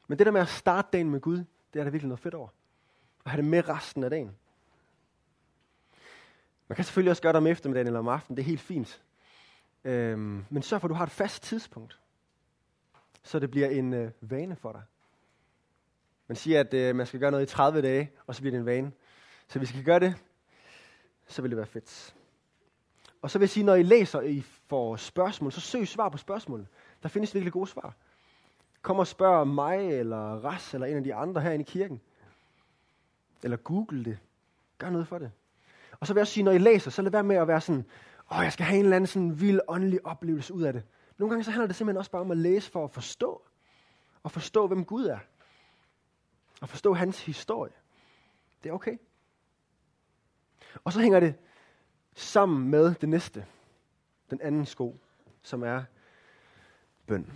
[0.07, 1.37] Men det der med at starte dagen med Gud,
[1.73, 2.47] det er der virkelig noget fedt over.
[3.23, 4.35] Og have det med resten af dagen.
[6.67, 9.01] Man kan selvfølgelig også gøre det om eftermiddagen eller om aftenen, det er helt fint.
[9.83, 11.99] Øhm, men sørg for, at du har et fast tidspunkt,
[13.23, 14.81] så det bliver en øh, vane for dig.
[16.27, 18.59] Man siger, at øh, man skal gøre noget i 30 dage, og så bliver det
[18.59, 18.91] en vane.
[19.47, 20.15] Så hvis vi kan gøre det,
[21.27, 22.16] så vil det være fedt.
[23.21, 26.17] Og så vil jeg sige, når I læser, I får spørgsmål, så søg svar på
[26.17, 26.67] spørgsmål.
[27.03, 27.95] Der findes virkelig gode svar.
[28.81, 32.01] Kom og spørg mig, eller Ras, eller en af de andre herinde i kirken.
[33.43, 34.17] Eller google det.
[34.77, 35.31] Gør noget for det.
[35.99, 37.61] Og så vil jeg også sige, når I læser, så lad være med at være
[37.61, 37.85] sådan,
[38.31, 40.83] åh, jeg skal have en eller anden sådan vild åndelig oplevelse ud af det.
[41.17, 43.41] Nogle gange så handler det simpelthen også bare om at læse for at forstå.
[44.23, 45.19] Og forstå, hvem Gud er.
[46.61, 47.73] Og forstå hans historie.
[48.63, 48.97] Det er okay.
[50.83, 51.35] Og så hænger det
[52.17, 53.45] sammen med det næste.
[54.29, 54.99] Den anden sko,
[55.41, 55.83] som er
[57.07, 57.31] bøn.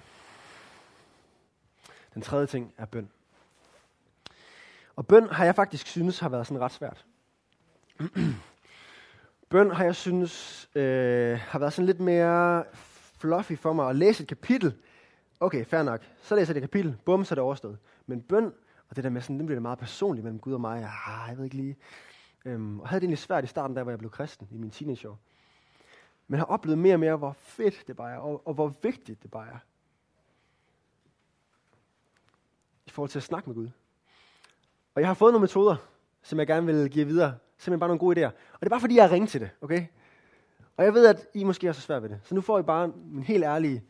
[2.13, 3.09] Den tredje ting er bøn.
[4.95, 7.05] Og bøn har jeg faktisk synes har været sådan ret svært.
[9.51, 12.63] bøn har jeg synes øh, har været sådan lidt mere
[13.19, 14.75] fluffy for mig at læse et kapitel.
[15.39, 16.01] Okay, fair nok.
[16.21, 16.97] Så læser jeg det kapitel.
[17.05, 17.77] Bum, så er det overstået.
[18.05, 18.53] Men bøn,
[18.89, 20.77] og det der med sådan, det bliver det meget personligt mellem Gud og mig.
[20.77, 21.77] Ah, jeg ved ikke lige.
[22.45, 24.71] Øhm, og havde det egentlig svært i starten, der hvor jeg blev kristen i min
[24.71, 25.19] teenageår.
[26.27, 29.23] Men har oplevet mere og mere, hvor fedt det bare er, og, og hvor vigtigt
[29.23, 29.57] det bare er.
[32.85, 33.69] I forhold til at snakke med Gud.
[34.95, 35.75] Og jeg har fået nogle metoder,
[36.21, 37.37] som jeg gerne vil give videre.
[37.57, 38.29] Simpelthen bare nogle gode idéer.
[38.29, 39.85] Og det er bare fordi, jeg har ringet til det, okay?
[40.77, 42.19] Og jeg ved, at I måske er så svært ved det.
[42.23, 43.83] Så nu får I bare en helt ærlig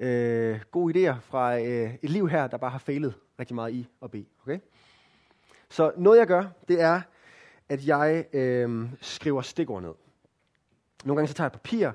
[0.00, 3.88] øh, gode idéer fra øh, et liv her, der bare har fejlet rigtig meget i
[4.02, 4.26] at bede.
[4.42, 4.58] Okay?
[5.68, 7.00] Så noget jeg gør, det er,
[7.68, 9.92] at jeg øh, skriver stikord ned.
[11.04, 11.90] Nogle gange så tager jeg papir,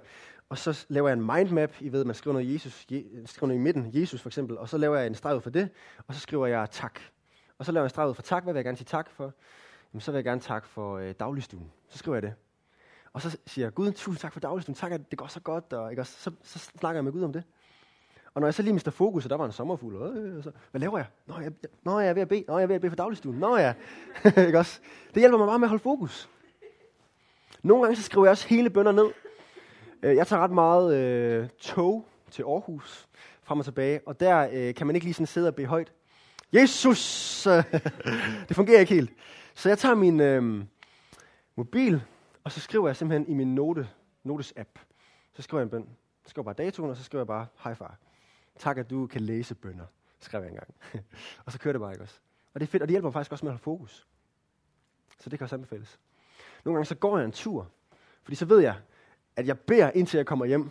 [0.49, 1.73] og så laver jeg en mindmap.
[1.79, 4.69] I ved, man skriver noget, Jesus, Je, skriver noget i midten, Jesus for eksempel, og
[4.69, 5.69] så laver jeg en streg ud for det,
[6.07, 6.99] og så skriver jeg tak.
[7.57, 8.43] Og så laver jeg en streg ud for tak.
[8.43, 9.33] Hvad vil jeg gerne sige tak for?
[9.93, 11.71] Jamen, så vil jeg gerne tak for øh, dagligstuen.
[11.89, 12.33] Så skriver jeg det.
[13.13, 14.75] Og så siger jeg, Gud, tusind tak for dagligstuen.
[14.75, 15.73] Tak, at det går så godt.
[15.73, 16.01] Og, ikke?
[16.01, 17.43] Og så, så, snakker jeg med Gud om det.
[18.33, 20.51] Og når jeg så lige mister fokus, og der var en sommerfugl, øh, øh, så,
[20.71, 21.07] hvad laver jeg?
[21.27, 21.51] Nå, jeg,
[21.83, 22.43] nå, jeg er ved at bede.
[22.47, 23.39] Nå, jeg er ved at bede for dagligstuen.
[23.39, 23.73] Nå ja.
[24.47, 24.79] ikke også?
[25.13, 26.29] Det hjælper mig bare med at holde fokus.
[27.63, 29.11] Nogle gange så skriver jeg også hele bønder ned.
[30.03, 33.07] Øh, jeg tager ret meget øh, tog til Aarhus,
[33.43, 35.91] frem og tilbage, og der øh, kan man ikke lige sådan sidde og bede højt.
[36.53, 37.43] Jesus!
[38.47, 39.11] det fungerer ikke helt.
[39.55, 40.63] Så jeg tager min øh,
[41.55, 42.03] mobil,
[42.43, 43.87] og så skriver jeg simpelthen i min note,
[44.23, 44.79] notes-app,
[45.33, 45.87] så skriver jeg en bøn.
[46.23, 47.97] Så skriver jeg bare datoen, og så skriver jeg bare, hej far.
[48.59, 49.85] Tak, at du kan læse bønder,
[50.19, 50.73] skrev jeg engang.
[51.45, 52.19] og så kører det bare, ikke også?
[52.53, 54.07] Og det er fedt, og det hjælper mig faktisk også med at holde fokus.
[55.19, 55.99] Så det kan også anbefales.
[56.65, 57.71] Nogle gange så går jeg en tur,
[58.23, 58.75] fordi så ved jeg,
[59.35, 60.69] at jeg beder, indtil jeg kommer hjem.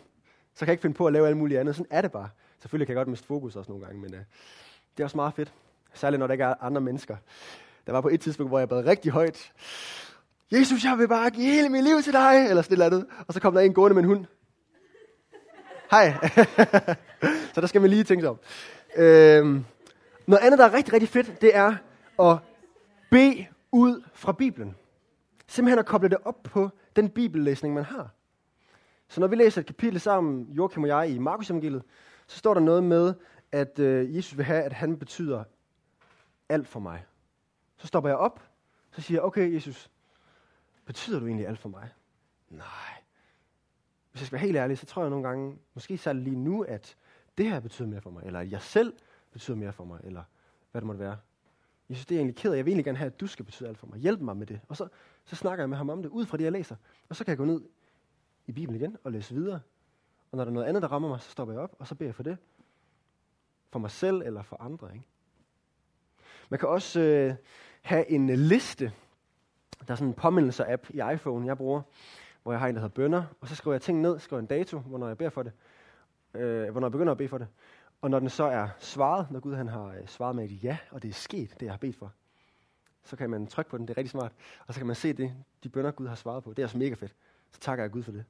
[0.54, 1.76] Så kan jeg ikke finde på at lave alt muligt andet.
[1.76, 2.28] Sådan er det bare.
[2.58, 4.20] Selvfølgelig kan jeg godt miste fokus også nogle gange, men uh,
[4.96, 5.52] det er også meget fedt.
[5.94, 7.16] Særligt når der ikke er andre mennesker.
[7.86, 9.52] Der var på et tidspunkt, hvor jeg bad rigtig højt.
[10.52, 12.46] Jesus, jeg vil bare give hele mit liv til dig.
[12.48, 13.06] Eller sådan noget andet.
[13.26, 14.26] Og så kom der en gående med en hund.
[15.92, 16.12] Hej.
[17.54, 18.38] så der skal man lige tænke sig om.
[18.96, 19.64] Øhm,
[20.26, 21.76] noget andet, der er rigtig, rigtig fedt, det er
[22.20, 22.38] at
[23.10, 24.76] bede ud fra Bibelen.
[25.46, 28.10] Simpelthen at koble det op på den bibellæsning, man har.
[29.08, 31.82] Så når vi læser et kapitel sammen, Joachim og jeg, i Markus evangeliet,
[32.26, 33.14] så står der noget med,
[33.52, 35.44] at øh, Jesus vil have, at han betyder
[36.48, 37.04] alt for mig.
[37.76, 38.40] Så stopper jeg op,
[38.90, 39.90] så siger jeg, okay Jesus,
[40.84, 41.88] betyder du egentlig alt for mig?
[42.48, 43.01] Nej.
[44.12, 46.62] Hvis jeg skal være helt ærlig, så tror jeg nogle gange, måske særligt lige nu,
[46.62, 46.96] at
[47.38, 48.92] det her betyder mere for mig, eller at jeg selv
[49.32, 50.22] betyder mere for mig, eller
[50.70, 51.16] hvad det måtte være.
[51.88, 52.56] Jeg synes, det er egentlig ked af.
[52.56, 53.98] Jeg vil egentlig gerne have, at du skal betyde alt for mig.
[53.98, 54.60] Hjælp mig med det.
[54.68, 54.88] Og så,
[55.24, 56.76] så snakker jeg med ham om det, ud fra det, jeg læser.
[57.08, 57.60] Og så kan jeg gå ned
[58.46, 59.60] i Bibelen igen og læse videre.
[60.30, 61.94] Og når der er noget andet, der rammer mig, så stopper jeg op, og så
[61.94, 62.36] beder jeg for det.
[63.70, 64.92] For mig selv eller for andre.
[64.92, 65.06] Ikke?
[66.48, 67.34] Man kan også øh,
[67.82, 68.92] have en liste.
[69.86, 71.82] Der er sådan en påmindelser-app i iPhone, jeg bruger,
[72.42, 73.24] hvor jeg har en, der hedder bønder.
[73.40, 75.52] Og så skriver jeg ting ned, skriver en dato, hvornår jeg beder for det.
[76.34, 77.48] Øh, hvornår jeg begynder at bede for det.
[78.02, 80.78] Og når den så er svaret, når Gud han har øh, svaret med et ja,
[80.90, 82.12] og det er sket, det jeg har bedt for,
[83.04, 84.32] så kan man trykke på den, det er rigtig smart,
[84.66, 86.50] og så kan man se det, de bønder Gud har svaret på.
[86.50, 87.14] Det er altså mega fedt.
[87.52, 88.24] Så takker jeg Gud for det.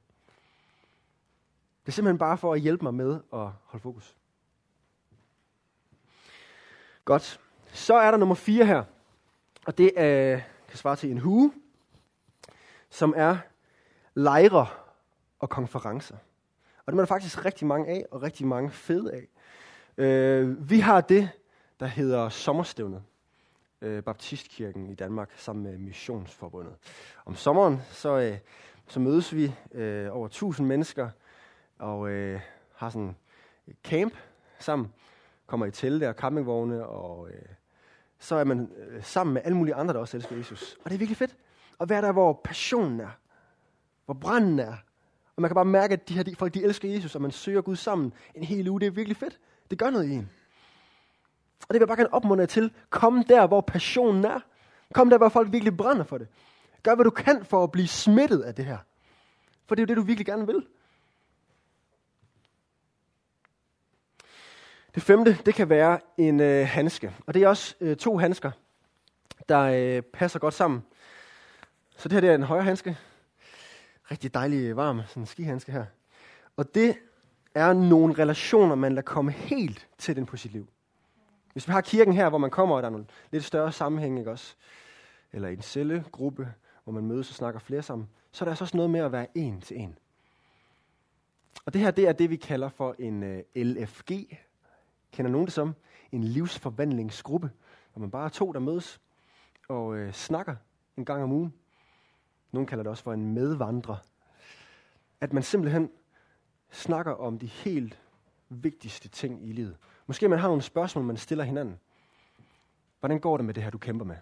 [1.85, 4.15] Det er simpelthen bare for at hjælpe mig med at holde fokus.
[7.05, 7.39] Godt.
[7.65, 8.83] Så er der nummer fire her,
[9.65, 11.53] og det øh, kan svare til en hue,
[12.89, 13.37] som er
[14.15, 14.67] lejre
[15.39, 16.15] og konferencer.
[16.85, 19.27] Og det er der faktisk rigtig mange af, og rigtig mange fede af.
[19.97, 21.29] Øh, vi har det,
[21.79, 23.03] der hedder sommerstævnet.
[23.81, 26.73] Øh, Baptistkirken i Danmark sammen med Missionsforbundet.
[27.25, 28.37] Om sommeren så, øh,
[28.87, 31.09] så mødes vi øh, over 1000 mennesker
[31.79, 32.39] og øh,
[32.75, 33.15] har sådan
[33.67, 34.13] et camp
[34.59, 34.93] sammen.
[35.47, 37.45] Kommer i telte og campingvogne, og øh,
[38.19, 40.77] så er man øh, sammen med alle mulige andre, der også elsker Jesus.
[40.83, 41.35] Og det er virkelig fedt
[41.79, 43.09] at være der, hvor passionen er,
[44.05, 44.75] hvor branden er.
[45.35, 47.31] Og man kan bare mærke, at de her de, folk, de elsker Jesus, og man
[47.31, 48.79] søger Gud sammen en hel uge.
[48.79, 49.39] Det er virkelig fedt.
[49.69, 50.29] Det gør noget i en.
[51.61, 52.71] Og det vil jeg bare gerne opmuntre til.
[52.89, 54.39] Kom der, hvor passionen er.
[54.93, 56.27] Kom der, hvor folk virkelig brænder for det.
[56.83, 58.77] Gør, hvad du kan for at blive smittet af det her.
[59.65, 60.65] For det er jo det, du virkelig gerne vil.
[64.95, 67.15] Det femte, det kan være en øh, handske.
[67.27, 68.51] Og det er også øh, to handsker,
[69.49, 70.83] der øh, passer godt sammen.
[71.97, 72.97] Så det her det er en højre handske.
[74.13, 75.85] Rigtig dejlig varm sådan skihandske her.
[76.57, 76.95] Og det
[77.55, 80.67] er nogle relationer, man lader komme helt til ind på sit liv.
[81.53, 84.19] Hvis vi har kirken her, hvor man kommer, og der er nogle lidt større sammenhæng,
[84.19, 84.55] ikke også?
[85.31, 88.77] Eller en cellegruppe, hvor man mødes og snakker flere sammen, så er der altså også
[88.77, 89.97] noget med at være en til en.
[91.65, 94.11] Og det her, det er det, vi kalder for en uh, øh, LFG.
[95.11, 95.75] Kender nogen det som?
[96.11, 97.51] En livsforvandlingsgruppe,
[97.93, 99.01] hvor man bare er to, der mødes
[99.69, 100.55] og uh, snakker
[100.97, 101.53] en gang om ugen.
[102.53, 103.97] Nogle kalder det også for en medvandrer.
[105.21, 105.91] At man simpelthen
[106.71, 107.99] snakker om de helt
[108.49, 109.77] vigtigste ting i livet.
[110.07, 111.79] Måske man har nogle spørgsmål, man stiller hinanden.
[112.99, 114.15] Hvordan går det med det her, du kæmper med?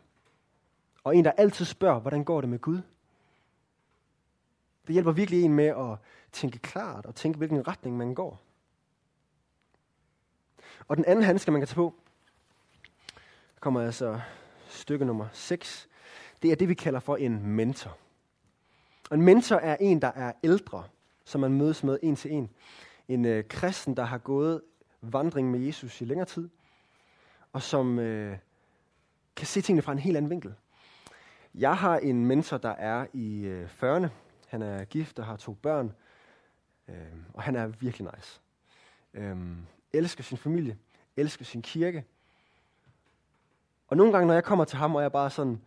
[1.04, 2.82] Og en, der altid spørger, hvordan går det med Gud?
[4.88, 5.98] Det hjælper virkelig en med at
[6.32, 8.42] tænke klart og tænke, hvilken retning man går.
[10.88, 11.96] Og den anden handske, man kan tage på,
[13.60, 14.22] kommer altså
[14.68, 15.90] stykke nummer 6.
[16.42, 17.98] Det er det, vi kalder for en mentor.
[19.12, 20.84] Og en mentor er en, der er ældre,
[21.26, 22.50] som man mødes med en til en.
[23.08, 24.62] En øh, kristen, der har gået
[25.02, 26.50] vandring med Jesus i længere tid,
[27.54, 28.38] og som øh,
[29.36, 30.54] kan se tingene fra en helt anden vinkel.
[31.56, 34.08] Jeg har en mentor, der er i øh, 40'erne.
[34.48, 35.94] Han er gift og har to børn.
[36.88, 36.96] Øh,
[37.34, 38.42] og han er virkelig nice.
[39.14, 39.38] Øh,
[39.94, 40.78] elsker sin familie.
[41.18, 42.06] Elsker sin kirke.
[43.88, 45.62] Og nogle gange, når jeg kommer til ham, og jeg bare sådan,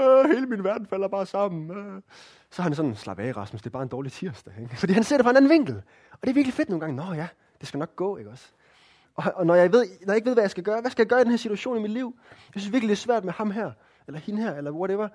[0.00, 1.70] øh, hele min verden falder bare sammen.
[1.70, 2.02] Øh.
[2.50, 4.54] Så har han sådan, slap af Rasmus, det er bare en dårlig tirsdag.
[4.62, 4.76] Ikke?
[4.76, 5.76] Fordi han ser det fra en anden vinkel.
[6.12, 6.96] Og det er virkelig fedt nogle gange.
[6.96, 7.28] Nå ja,
[7.60, 8.48] det skal nok gå, ikke også?
[9.14, 11.02] Og, og når, jeg ved, når jeg ikke ved, hvad jeg skal gøre, hvad skal
[11.02, 12.18] jeg gøre i den her situation i mit liv?
[12.54, 13.72] Jeg synes virkelig, det er svært med ham her,
[14.06, 15.08] eller hende her, eller whatever.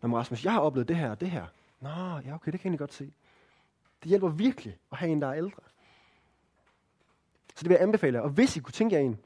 [0.00, 1.46] Men Rasmus, jeg har oplevet det her og det her.
[1.80, 3.12] Nå, ja okay, det kan jeg godt se.
[4.02, 5.62] Det hjælper virkelig at have en, der er ældre.
[7.54, 8.22] Så det vil jeg anbefale jer.
[8.22, 9.18] Og hvis I kunne tænke jer en,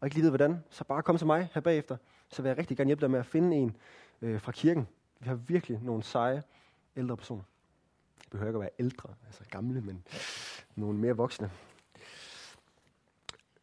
[0.00, 1.96] og ikke lige ved hvordan, så bare kom til mig her bagefter.
[2.30, 3.76] Så vil jeg rigtig gerne hjælpe dig med at finde en
[4.22, 4.88] øh, fra kirken.
[5.20, 6.42] Vi har virkelig nogle seje
[6.96, 7.42] ældre personer.
[8.22, 10.04] Det behøver ikke at være ældre, altså gamle, men
[10.76, 11.50] nogle mere voksne.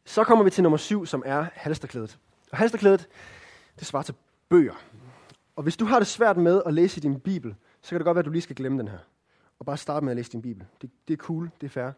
[0.04, 2.18] Så kommer vi til nummer syv, som er halsterklædet.
[2.52, 3.08] Og halsterklædet,
[3.78, 4.14] det svarer til
[4.48, 4.74] bøger.
[5.56, 8.04] Og hvis du har det svært med at læse i din bibel, så kan det
[8.04, 8.98] godt være, at du lige skal glemme den her.
[9.58, 10.66] Og bare starte med at læse din bibel.
[10.82, 11.90] Det, det er cool, det er fair.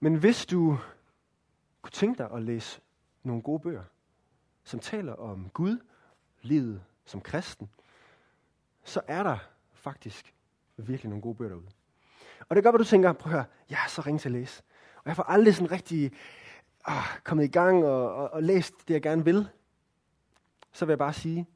[0.00, 0.78] Men hvis du
[1.82, 2.80] kunne tænke dig at læse
[3.22, 3.82] nogle gode bøger,
[4.66, 5.78] som taler om Gud,
[6.42, 7.70] livet som kristen,
[8.84, 9.38] så er der
[9.72, 10.34] faktisk
[10.76, 11.66] virkelig nogle gode bøger derude.
[12.48, 14.32] Og det gør, hvad du tænker, prøv at høre, jeg er så ringe til at
[14.32, 14.62] læse.
[14.96, 16.12] Og jeg får aldrig sådan rigtig
[16.84, 19.48] ah, kommet i gang og, og, og læst det, jeg gerne vil.
[20.72, 21.46] Så vil jeg bare sige,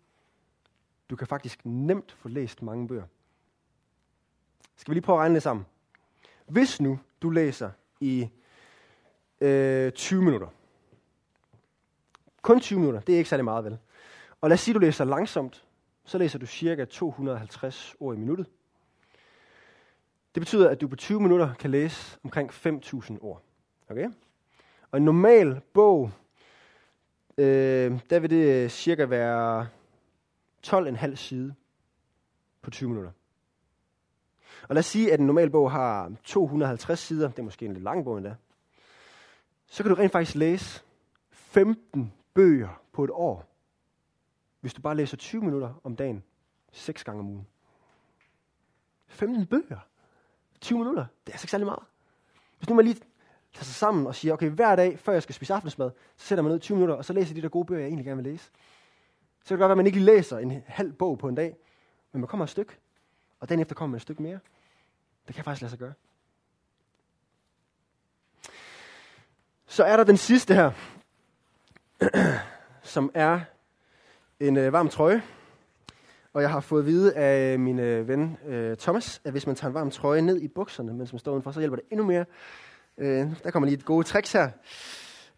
[1.11, 3.07] du kan faktisk nemt få læst mange bøger.
[4.77, 5.67] Skal vi lige prøve at regne det sammen?
[6.47, 7.71] Hvis nu du læser
[8.01, 8.29] i
[9.41, 10.49] øh, 20 minutter,
[12.43, 13.79] kun 20 minutter, det er ikke særlig meget vel.
[14.41, 15.65] Og lad os sige, at du læser langsomt,
[16.05, 18.47] så læser du cirka 250 ord i minuttet.
[20.35, 23.43] Det betyder, at du på 20 minutter kan læse omkring 5.000 ord.
[23.89, 24.09] Okay?
[24.91, 26.11] Og en normal bog,
[27.39, 29.69] øh, der vil det øh, cirka være
[30.67, 31.55] 12,5 side
[32.63, 33.13] på 20 minutter.
[34.69, 37.73] Og lad os sige, at en normal bog har 250 sider, det er måske en
[37.73, 38.35] lidt lang bog endda.
[39.67, 40.83] Så kan du rent faktisk læse
[41.31, 43.47] 15 bøger på et år,
[44.61, 46.25] hvis du bare læser 20 minutter om dagen,
[46.73, 47.47] 6 gange om ugen.
[49.07, 49.79] 15 bøger.
[50.61, 51.85] 20 minutter, det er altså ikke særlig meget.
[52.59, 55.35] Hvis nu man lige tager sig sammen og siger, okay, hver dag, før jeg skal
[55.35, 57.81] spise aftensmad, så sætter man ned 20 minutter, og så læser de der gode bøger,
[57.81, 58.45] jeg egentlig gerne vil læse.
[58.45, 61.35] Så kan det godt være, at man ikke lige læser en halv bog på en
[61.35, 61.57] dag,
[62.13, 62.73] men man kommer et stykke,
[63.41, 64.39] og dagen efter kommer man et stykke mere.
[65.27, 65.93] Det kan faktisk lade sig gøre.
[69.67, 70.73] Så er der den sidste her,
[72.83, 73.41] som er
[74.41, 75.23] en øh, varm trøje.
[76.33, 79.57] Og jeg har fået at vide af min øh, ven øh, Thomas, at hvis man
[79.57, 82.07] tager en varm trøje ned i bukserne, mens man står udenfor, så hjælper det endnu
[82.07, 82.25] mere.
[82.99, 84.51] Øh, der kommer lige et gode tricks her.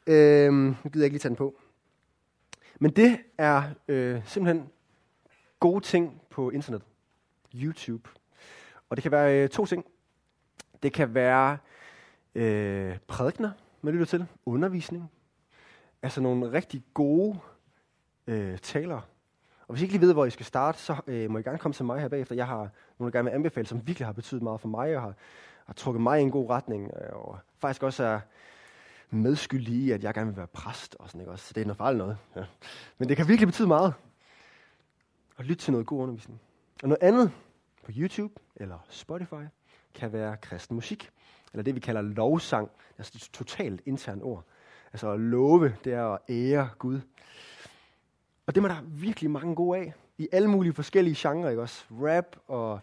[0.07, 1.55] Øh, nu gider jeg ikke lige tage den på.
[2.81, 4.69] Men det er øh, simpelthen
[5.61, 6.83] gode ting på internet.
[7.55, 8.11] YouTube.
[8.91, 9.85] Og det kan være øh, to ting.
[10.83, 11.59] Det kan være
[12.35, 13.51] øh, prædikner,
[13.83, 14.27] man lytter til.
[14.47, 15.11] Undervisning.
[16.03, 17.39] Altså nogle rigtig gode
[18.27, 19.03] øh, talere.
[19.61, 21.59] Og hvis I ikke lige ved, hvor I skal starte, så øh, må I gerne
[21.59, 22.35] komme til mig her bagefter.
[22.35, 25.03] Jeg har nogle, der gerne vil anbefale, som virkelig har betydet meget for mig, og
[25.03, 25.15] har,
[25.67, 28.21] har trukket mig i en god retning, øh, og faktisk også er
[29.11, 30.97] medskyldig i, at jeg gerne vil være præst.
[30.99, 31.33] Og sådan, ikke?
[31.33, 32.17] Også, Så det er noget farligt noget.
[32.37, 32.45] Ja.
[32.99, 33.95] Men det kan virkelig betyde meget.
[35.39, 36.41] At lytte til noget god undervisning.
[36.83, 37.33] Og noget andet
[37.85, 39.45] på YouTube eller Spotify
[39.95, 41.11] kan være kristen musik.
[41.53, 42.71] Eller det, vi kalder lovsang.
[42.99, 44.45] Altså et totalt internt ord.
[44.93, 47.01] Altså at love, det er at ære Gud.
[48.47, 49.95] Og det må der virkelig mange gode af.
[50.19, 51.85] I alle mulige forskellige genrer, ikke også?
[51.91, 52.81] Rap og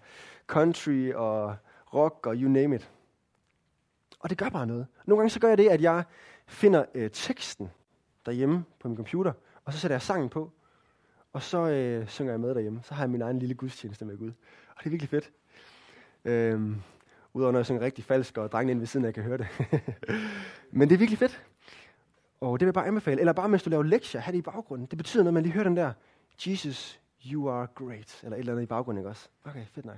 [0.47, 1.55] country og
[1.93, 2.91] rock og you name it.
[4.19, 4.87] Og det gør bare noget.
[5.05, 6.03] Nogle gange så gør jeg det, at jeg
[6.47, 7.69] finder øh, teksten
[8.25, 9.33] derhjemme på min computer,
[9.65, 10.51] og så sætter jeg sangen på,
[11.33, 12.79] og så øh, synger jeg med derhjemme.
[12.83, 14.31] Så har jeg min egen lille gudstjeneste med Gud.
[14.75, 15.31] Og det er virkelig fedt.
[16.25, 16.81] Øhm,
[17.33, 19.47] Udover når jeg synger rigtig falsk, og drengene inde ved siden af kan høre det.
[20.71, 21.43] Men det er virkelig fedt.
[22.41, 23.19] Og det vil jeg bare anbefale.
[23.19, 24.87] Eller bare mens du laver lektier, have det i baggrunden.
[24.87, 25.93] Det betyder noget, man lige hører den der,
[26.47, 28.19] Jesus, you are great.
[28.23, 29.27] Eller et eller andet i baggrunden, ikke også?
[29.45, 29.97] Okay, fedt nok.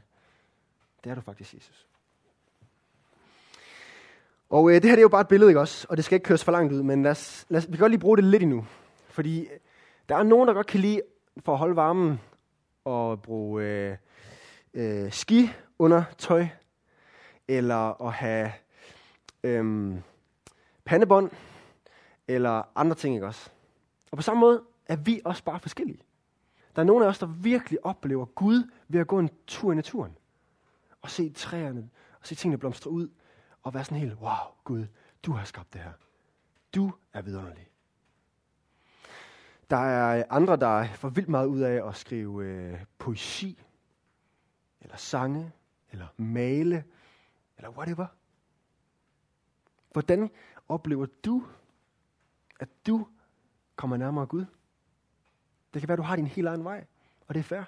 [1.03, 1.87] Det er du faktisk, Jesus.
[4.49, 5.87] Og øh, det her det er jo bare et billede, ikke også?
[5.89, 7.79] Og det skal ikke køres for langt ud, men lad os, lad os, vi kan
[7.79, 8.65] godt lige bruge det lidt endnu.
[9.09, 9.59] Fordi øh,
[10.09, 11.01] der er nogen, der godt kan lide,
[11.45, 12.19] for at holde varmen,
[12.85, 13.97] og bruge øh,
[14.73, 15.49] øh, ski
[15.79, 16.47] under tøj,
[17.47, 18.51] eller at have
[19.43, 19.93] øh,
[20.85, 21.31] pandebånd,
[22.35, 23.49] eller andre ting, ikke også?
[24.11, 26.01] Og på samme måde er vi også bare forskellige.
[26.75, 29.75] Der er nogle af os, der virkelig oplever Gud ved at gå en tur i
[29.75, 30.17] naturen.
[31.01, 33.09] Og se træerne, og se tingene blomstre ud,
[33.63, 34.85] og være sådan helt, wow, Gud,
[35.23, 35.91] du har skabt det her.
[36.75, 37.67] Du er vidunderlig.
[39.69, 43.63] Der er andre, der får vildt meget ud af at skrive øh, poesi,
[44.81, 45.51] eller sange,
[45.91, 46.83] eller male,
[47.57, 48.07] eller whatever.
[49.91, 50.29] Hvordan
[50.67, 51.43] oplever du,
[52.61, 53.07] at du
[53.75, 54.45] kommer nærmere Gud?
[55.73, 56.85] Det kan være, at du har din helt egen vej,
[57.27, 57.63] og det er fair.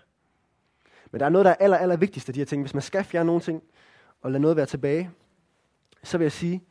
[1.11, 2.61] Men der er noget, der er aller, aller vigtigst af de her ting.
[2.61, 3.63] Hvis man skal fjerne nogle ting,
[4.21, 5.11] og lade noget være tilbage,
[6.03, 6.63] så vil jeg sige,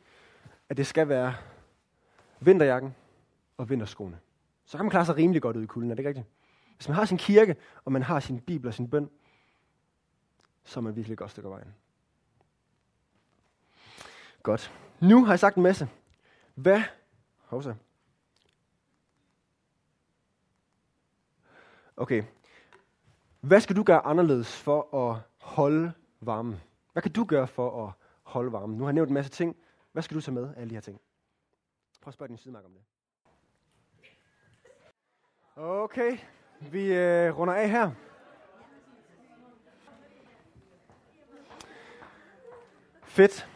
[0.69, 1.35] at det skal være
[2.39, 2.95] vinterjakken
[3.57, 4.19] og vinterskoene.
[4.65, 6.27] Så kan man klare sig rimelig godt ud i kulden, er det ikke rigtigt?
[6.75, 7.55] Hvis man har sin kirke,
[7.85, 9.09] og man har sin bibel og sin bøn,
[10.63, 11.73] så er man virkelig godt stykke vejen.
[14.43, 14.73] Godt.
[14.99, 15.89] Nu har jeg sagt en masse.
[16.55, 16.81] Hvad?
[17.37, 17.73] Hovsa.
[21.97, 22.23] Okay.
[23.41, 26.61] Hvad skal du gøre anderledes for at holde varmen?
[26.93, 28.77] Hvad kan du gøre for at holde varmen?
[28.77, 29.55] Nu har jeg nævnt en masse ting.
[29.91, 31.01] Hvad skal du tage med af alle de her ting?
[32.01, 32.81] Prøv at spørge din sidemark om det.
[35.55, 36.17] Okay,
[36.71, 37.91] vi øh, runder af her.
[43.03, 43.49] Fedt.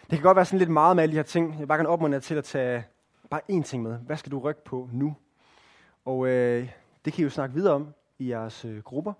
[0.00, 1.50] Det kan godt være sådan lidt meget med alle de her ting.
[1.50, 2.84] Jeg vil bare gerne opmuntre jer til at tage
[3.30, 3.98] bare én ting med.
[3.98, 5.16] Hvad skal du rykke på nu?
[6.04, 6.70] Og øh,
[7.04, 9.12] det kan I jo snakke videre om i jeres øh, grupper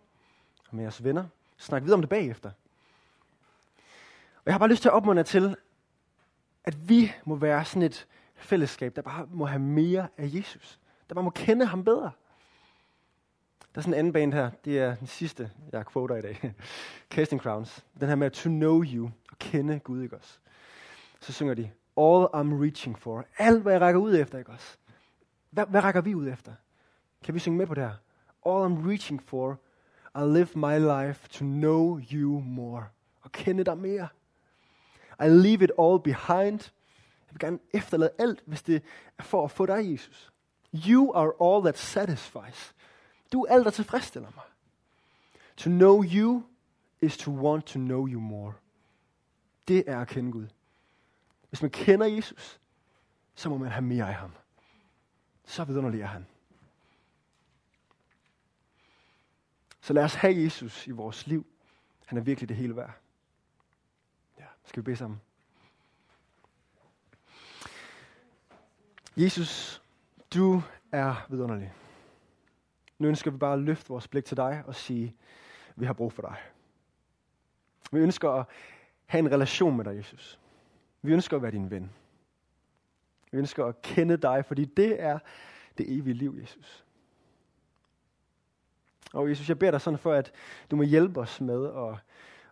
[0.69, 1.25] og med jeres venner.
[1.57, 2.51] Snak videre om det bagefter.
[4.37, 5.57] Og jeg har bare lyst til at opmuntre til,
[6.65, 10.79] at vi må være sådan et fællesskab, der bare må have mere af Jesus.
[11.09, 12.11] Der bare må kende ham bedre.
[13.75, 14.51] Der er sådan en anden band her.
[14.65, 16.55] Det er den sidste, jeg quoter i dag.
[17.15, 17.85] Casting Crowns.
[18.01, 19.11] Den her med to know you.
[19.31, 20.39] Og kende Gud, ikke også?
[21.21, 23.25] Så synger de, All I'm reaching for.
[23.39, 24.77] Alt, hvad jeg rækker ud efter, ikke også?
[25.51, 26.53] Hvad, hvad rækker vi ud efter?
[27.25, 27.97] Kan vi synge med på det her?
[28.47, 29.59] All I'm reaching for.
[30.15, 32.87] I live my life to know you more.
[33.21, 34.09] Og kende dig mere.
[35.21, 36.61] I leave it all behind.
[37.27, 38.83] Jeg vil gerne efterlade alt, hvis det
[39.19, 40.33] er for at få dig, Jesus.
[40.89, 42.75] You are all that satisfies.
[43.33, 44.45] Du er alt, der tilfredsstiller mig.
[45.57, 46.43] To know you
[47.01, 48.53] is to want to know you more.
[49.69, 50.47] Det er at kende Gud.
[51.49, 52.61] Hvis man kender Jesus,
[53.35, 54.33] så må man have mere af ham.
[55.45, 56.27] Så vidunderlig er han.
[59.91, 61.47] Så lad os have Jesus i vores liv.
[62.07, 62.93] Han er virkelig det hele værd.
[64.39, 65.21] Ja, skal vi bede sammen?
[69.17, 69.83] Jesus,
[70.35, 70.63] du
[70.93, 71.73] er vidunderlig.
[72.99, 75.17] Nu ønsker vi bare at løfte vores blik til dig og sige,
[75.77, 76.37] vi har brug for dig.
[77.93, 78.47] Vi ønsker at
[79.07, 80.41] have en relation med dig, Jesus.
[81.03, 81.91] Vi ønsker at være din ven.
[83.33, 85.19] Vi ønsker at kende dig, fordi det er
[85.79, 86.85] det evige liv, Jesus.
[89.13, 90.33] Og Jesus, jeg beder dig sådan for, at
[90.71, 91.99] du må hjælpe os med at,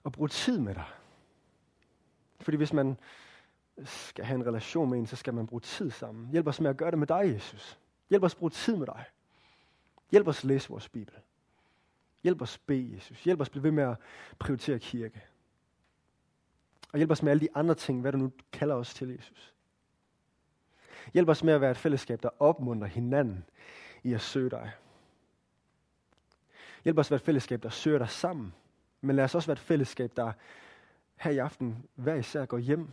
[0.05, 0.85] at bruge tid med dig.
[2.41, 2.97] Fordi hvis man
[3.85, 6.31] skal have en relation med en, så skal man bruge tid sammen.
[6.31, 7.79] Hjælp os med at gøre det med dig, Jesus.
[8.11, 9.05] Hjælp os at bruge tid med dig.
[10.11, 11.15] Hjælp os at læse vores Bibel.
[12.23, 13.25] Hjælp os bede, Jesus.
[13.25, 13.97] Hjælp os at blive ved med at
[14.39, 15.23] prioritere kirke.
[16.93, 19.55] Og hjælp os med alle de andre ting, hvad du nu kalder os til, Jesus.
[21.13, 23.45] Hjælp os med at være et fællesskab, der opmuntrer hinanden
[24.03, 24.73] i at søge dig.
[26.85, 28.55] Hjælp os at være et fællesskab, der søger dig sammen.
[29.01, 30.33] Men lad os også være et fællesskab, der
[31.17, 32.93] her i aften hver især går hjem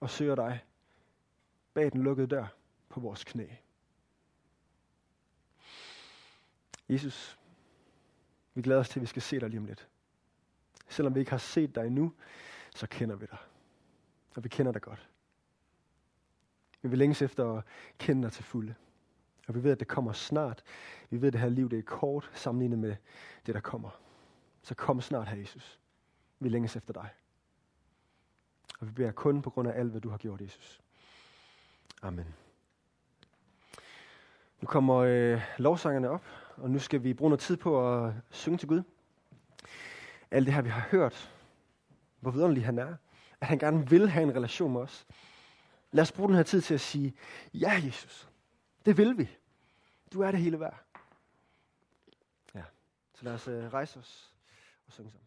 [0.00, 0.64] og søger dig
[1.74, 2.46] bag den lukkede dør
[2.88, 3.46] på vores knæ.
[6.88, 7.38] Jesus,
[8.54, 9.88] vi glæder os til, at vi skal se dig lige om lidt.
[10.88, 12.12] Selvom vi ikke har set dig endnu,
[12.74, 13.38] så kender vi dig.
[14.36, 15.08] Og vi kender dig godt.
[16.82, 17.64] Vi vil længes efter at
[17.98, 18.74] kende dig til fulde.
[19.48, 20.62] Og vi ved, at det kommer snart.
[21.10, 22.96] Vi ved, at det her liv det er kort sammenlignet med
[23.46, 23.90] det, der kommer.
[24.62, 25.80] Så kom snart her, Jesus.
[26.40, 27.08] Vi længes efter dig.
[28.80, 30.80] Og vi beder kun på grund af alt, hvad du har gjort, Jesus.
[32.02, 32.34] Amen.
[34.60, 36.24] Nu kommer øh, lovsangerne op,
[36.56, 38.82] og nu skal vi bruge noget tid på at synge til Gud.
[40.30, 41.32] Alt det her, vi har hørt,
[42.20, 42.96] hvor vidunderlig han er,
[43.40, 45.06] at han gerne vil have en relation med os.
[45.92, 47.14] Lad os bruge den her tid til at sige,
[47.54, 48.28] ja Jesus,
[48.86, 49.28] det vil vi.
[50.12, 50.84] Du er det hele værd.
[52.54, 52.64] Ja,
[53.14, 54.34] så lad os øh, rejse os
[54.86, 55.23] og synge sammen.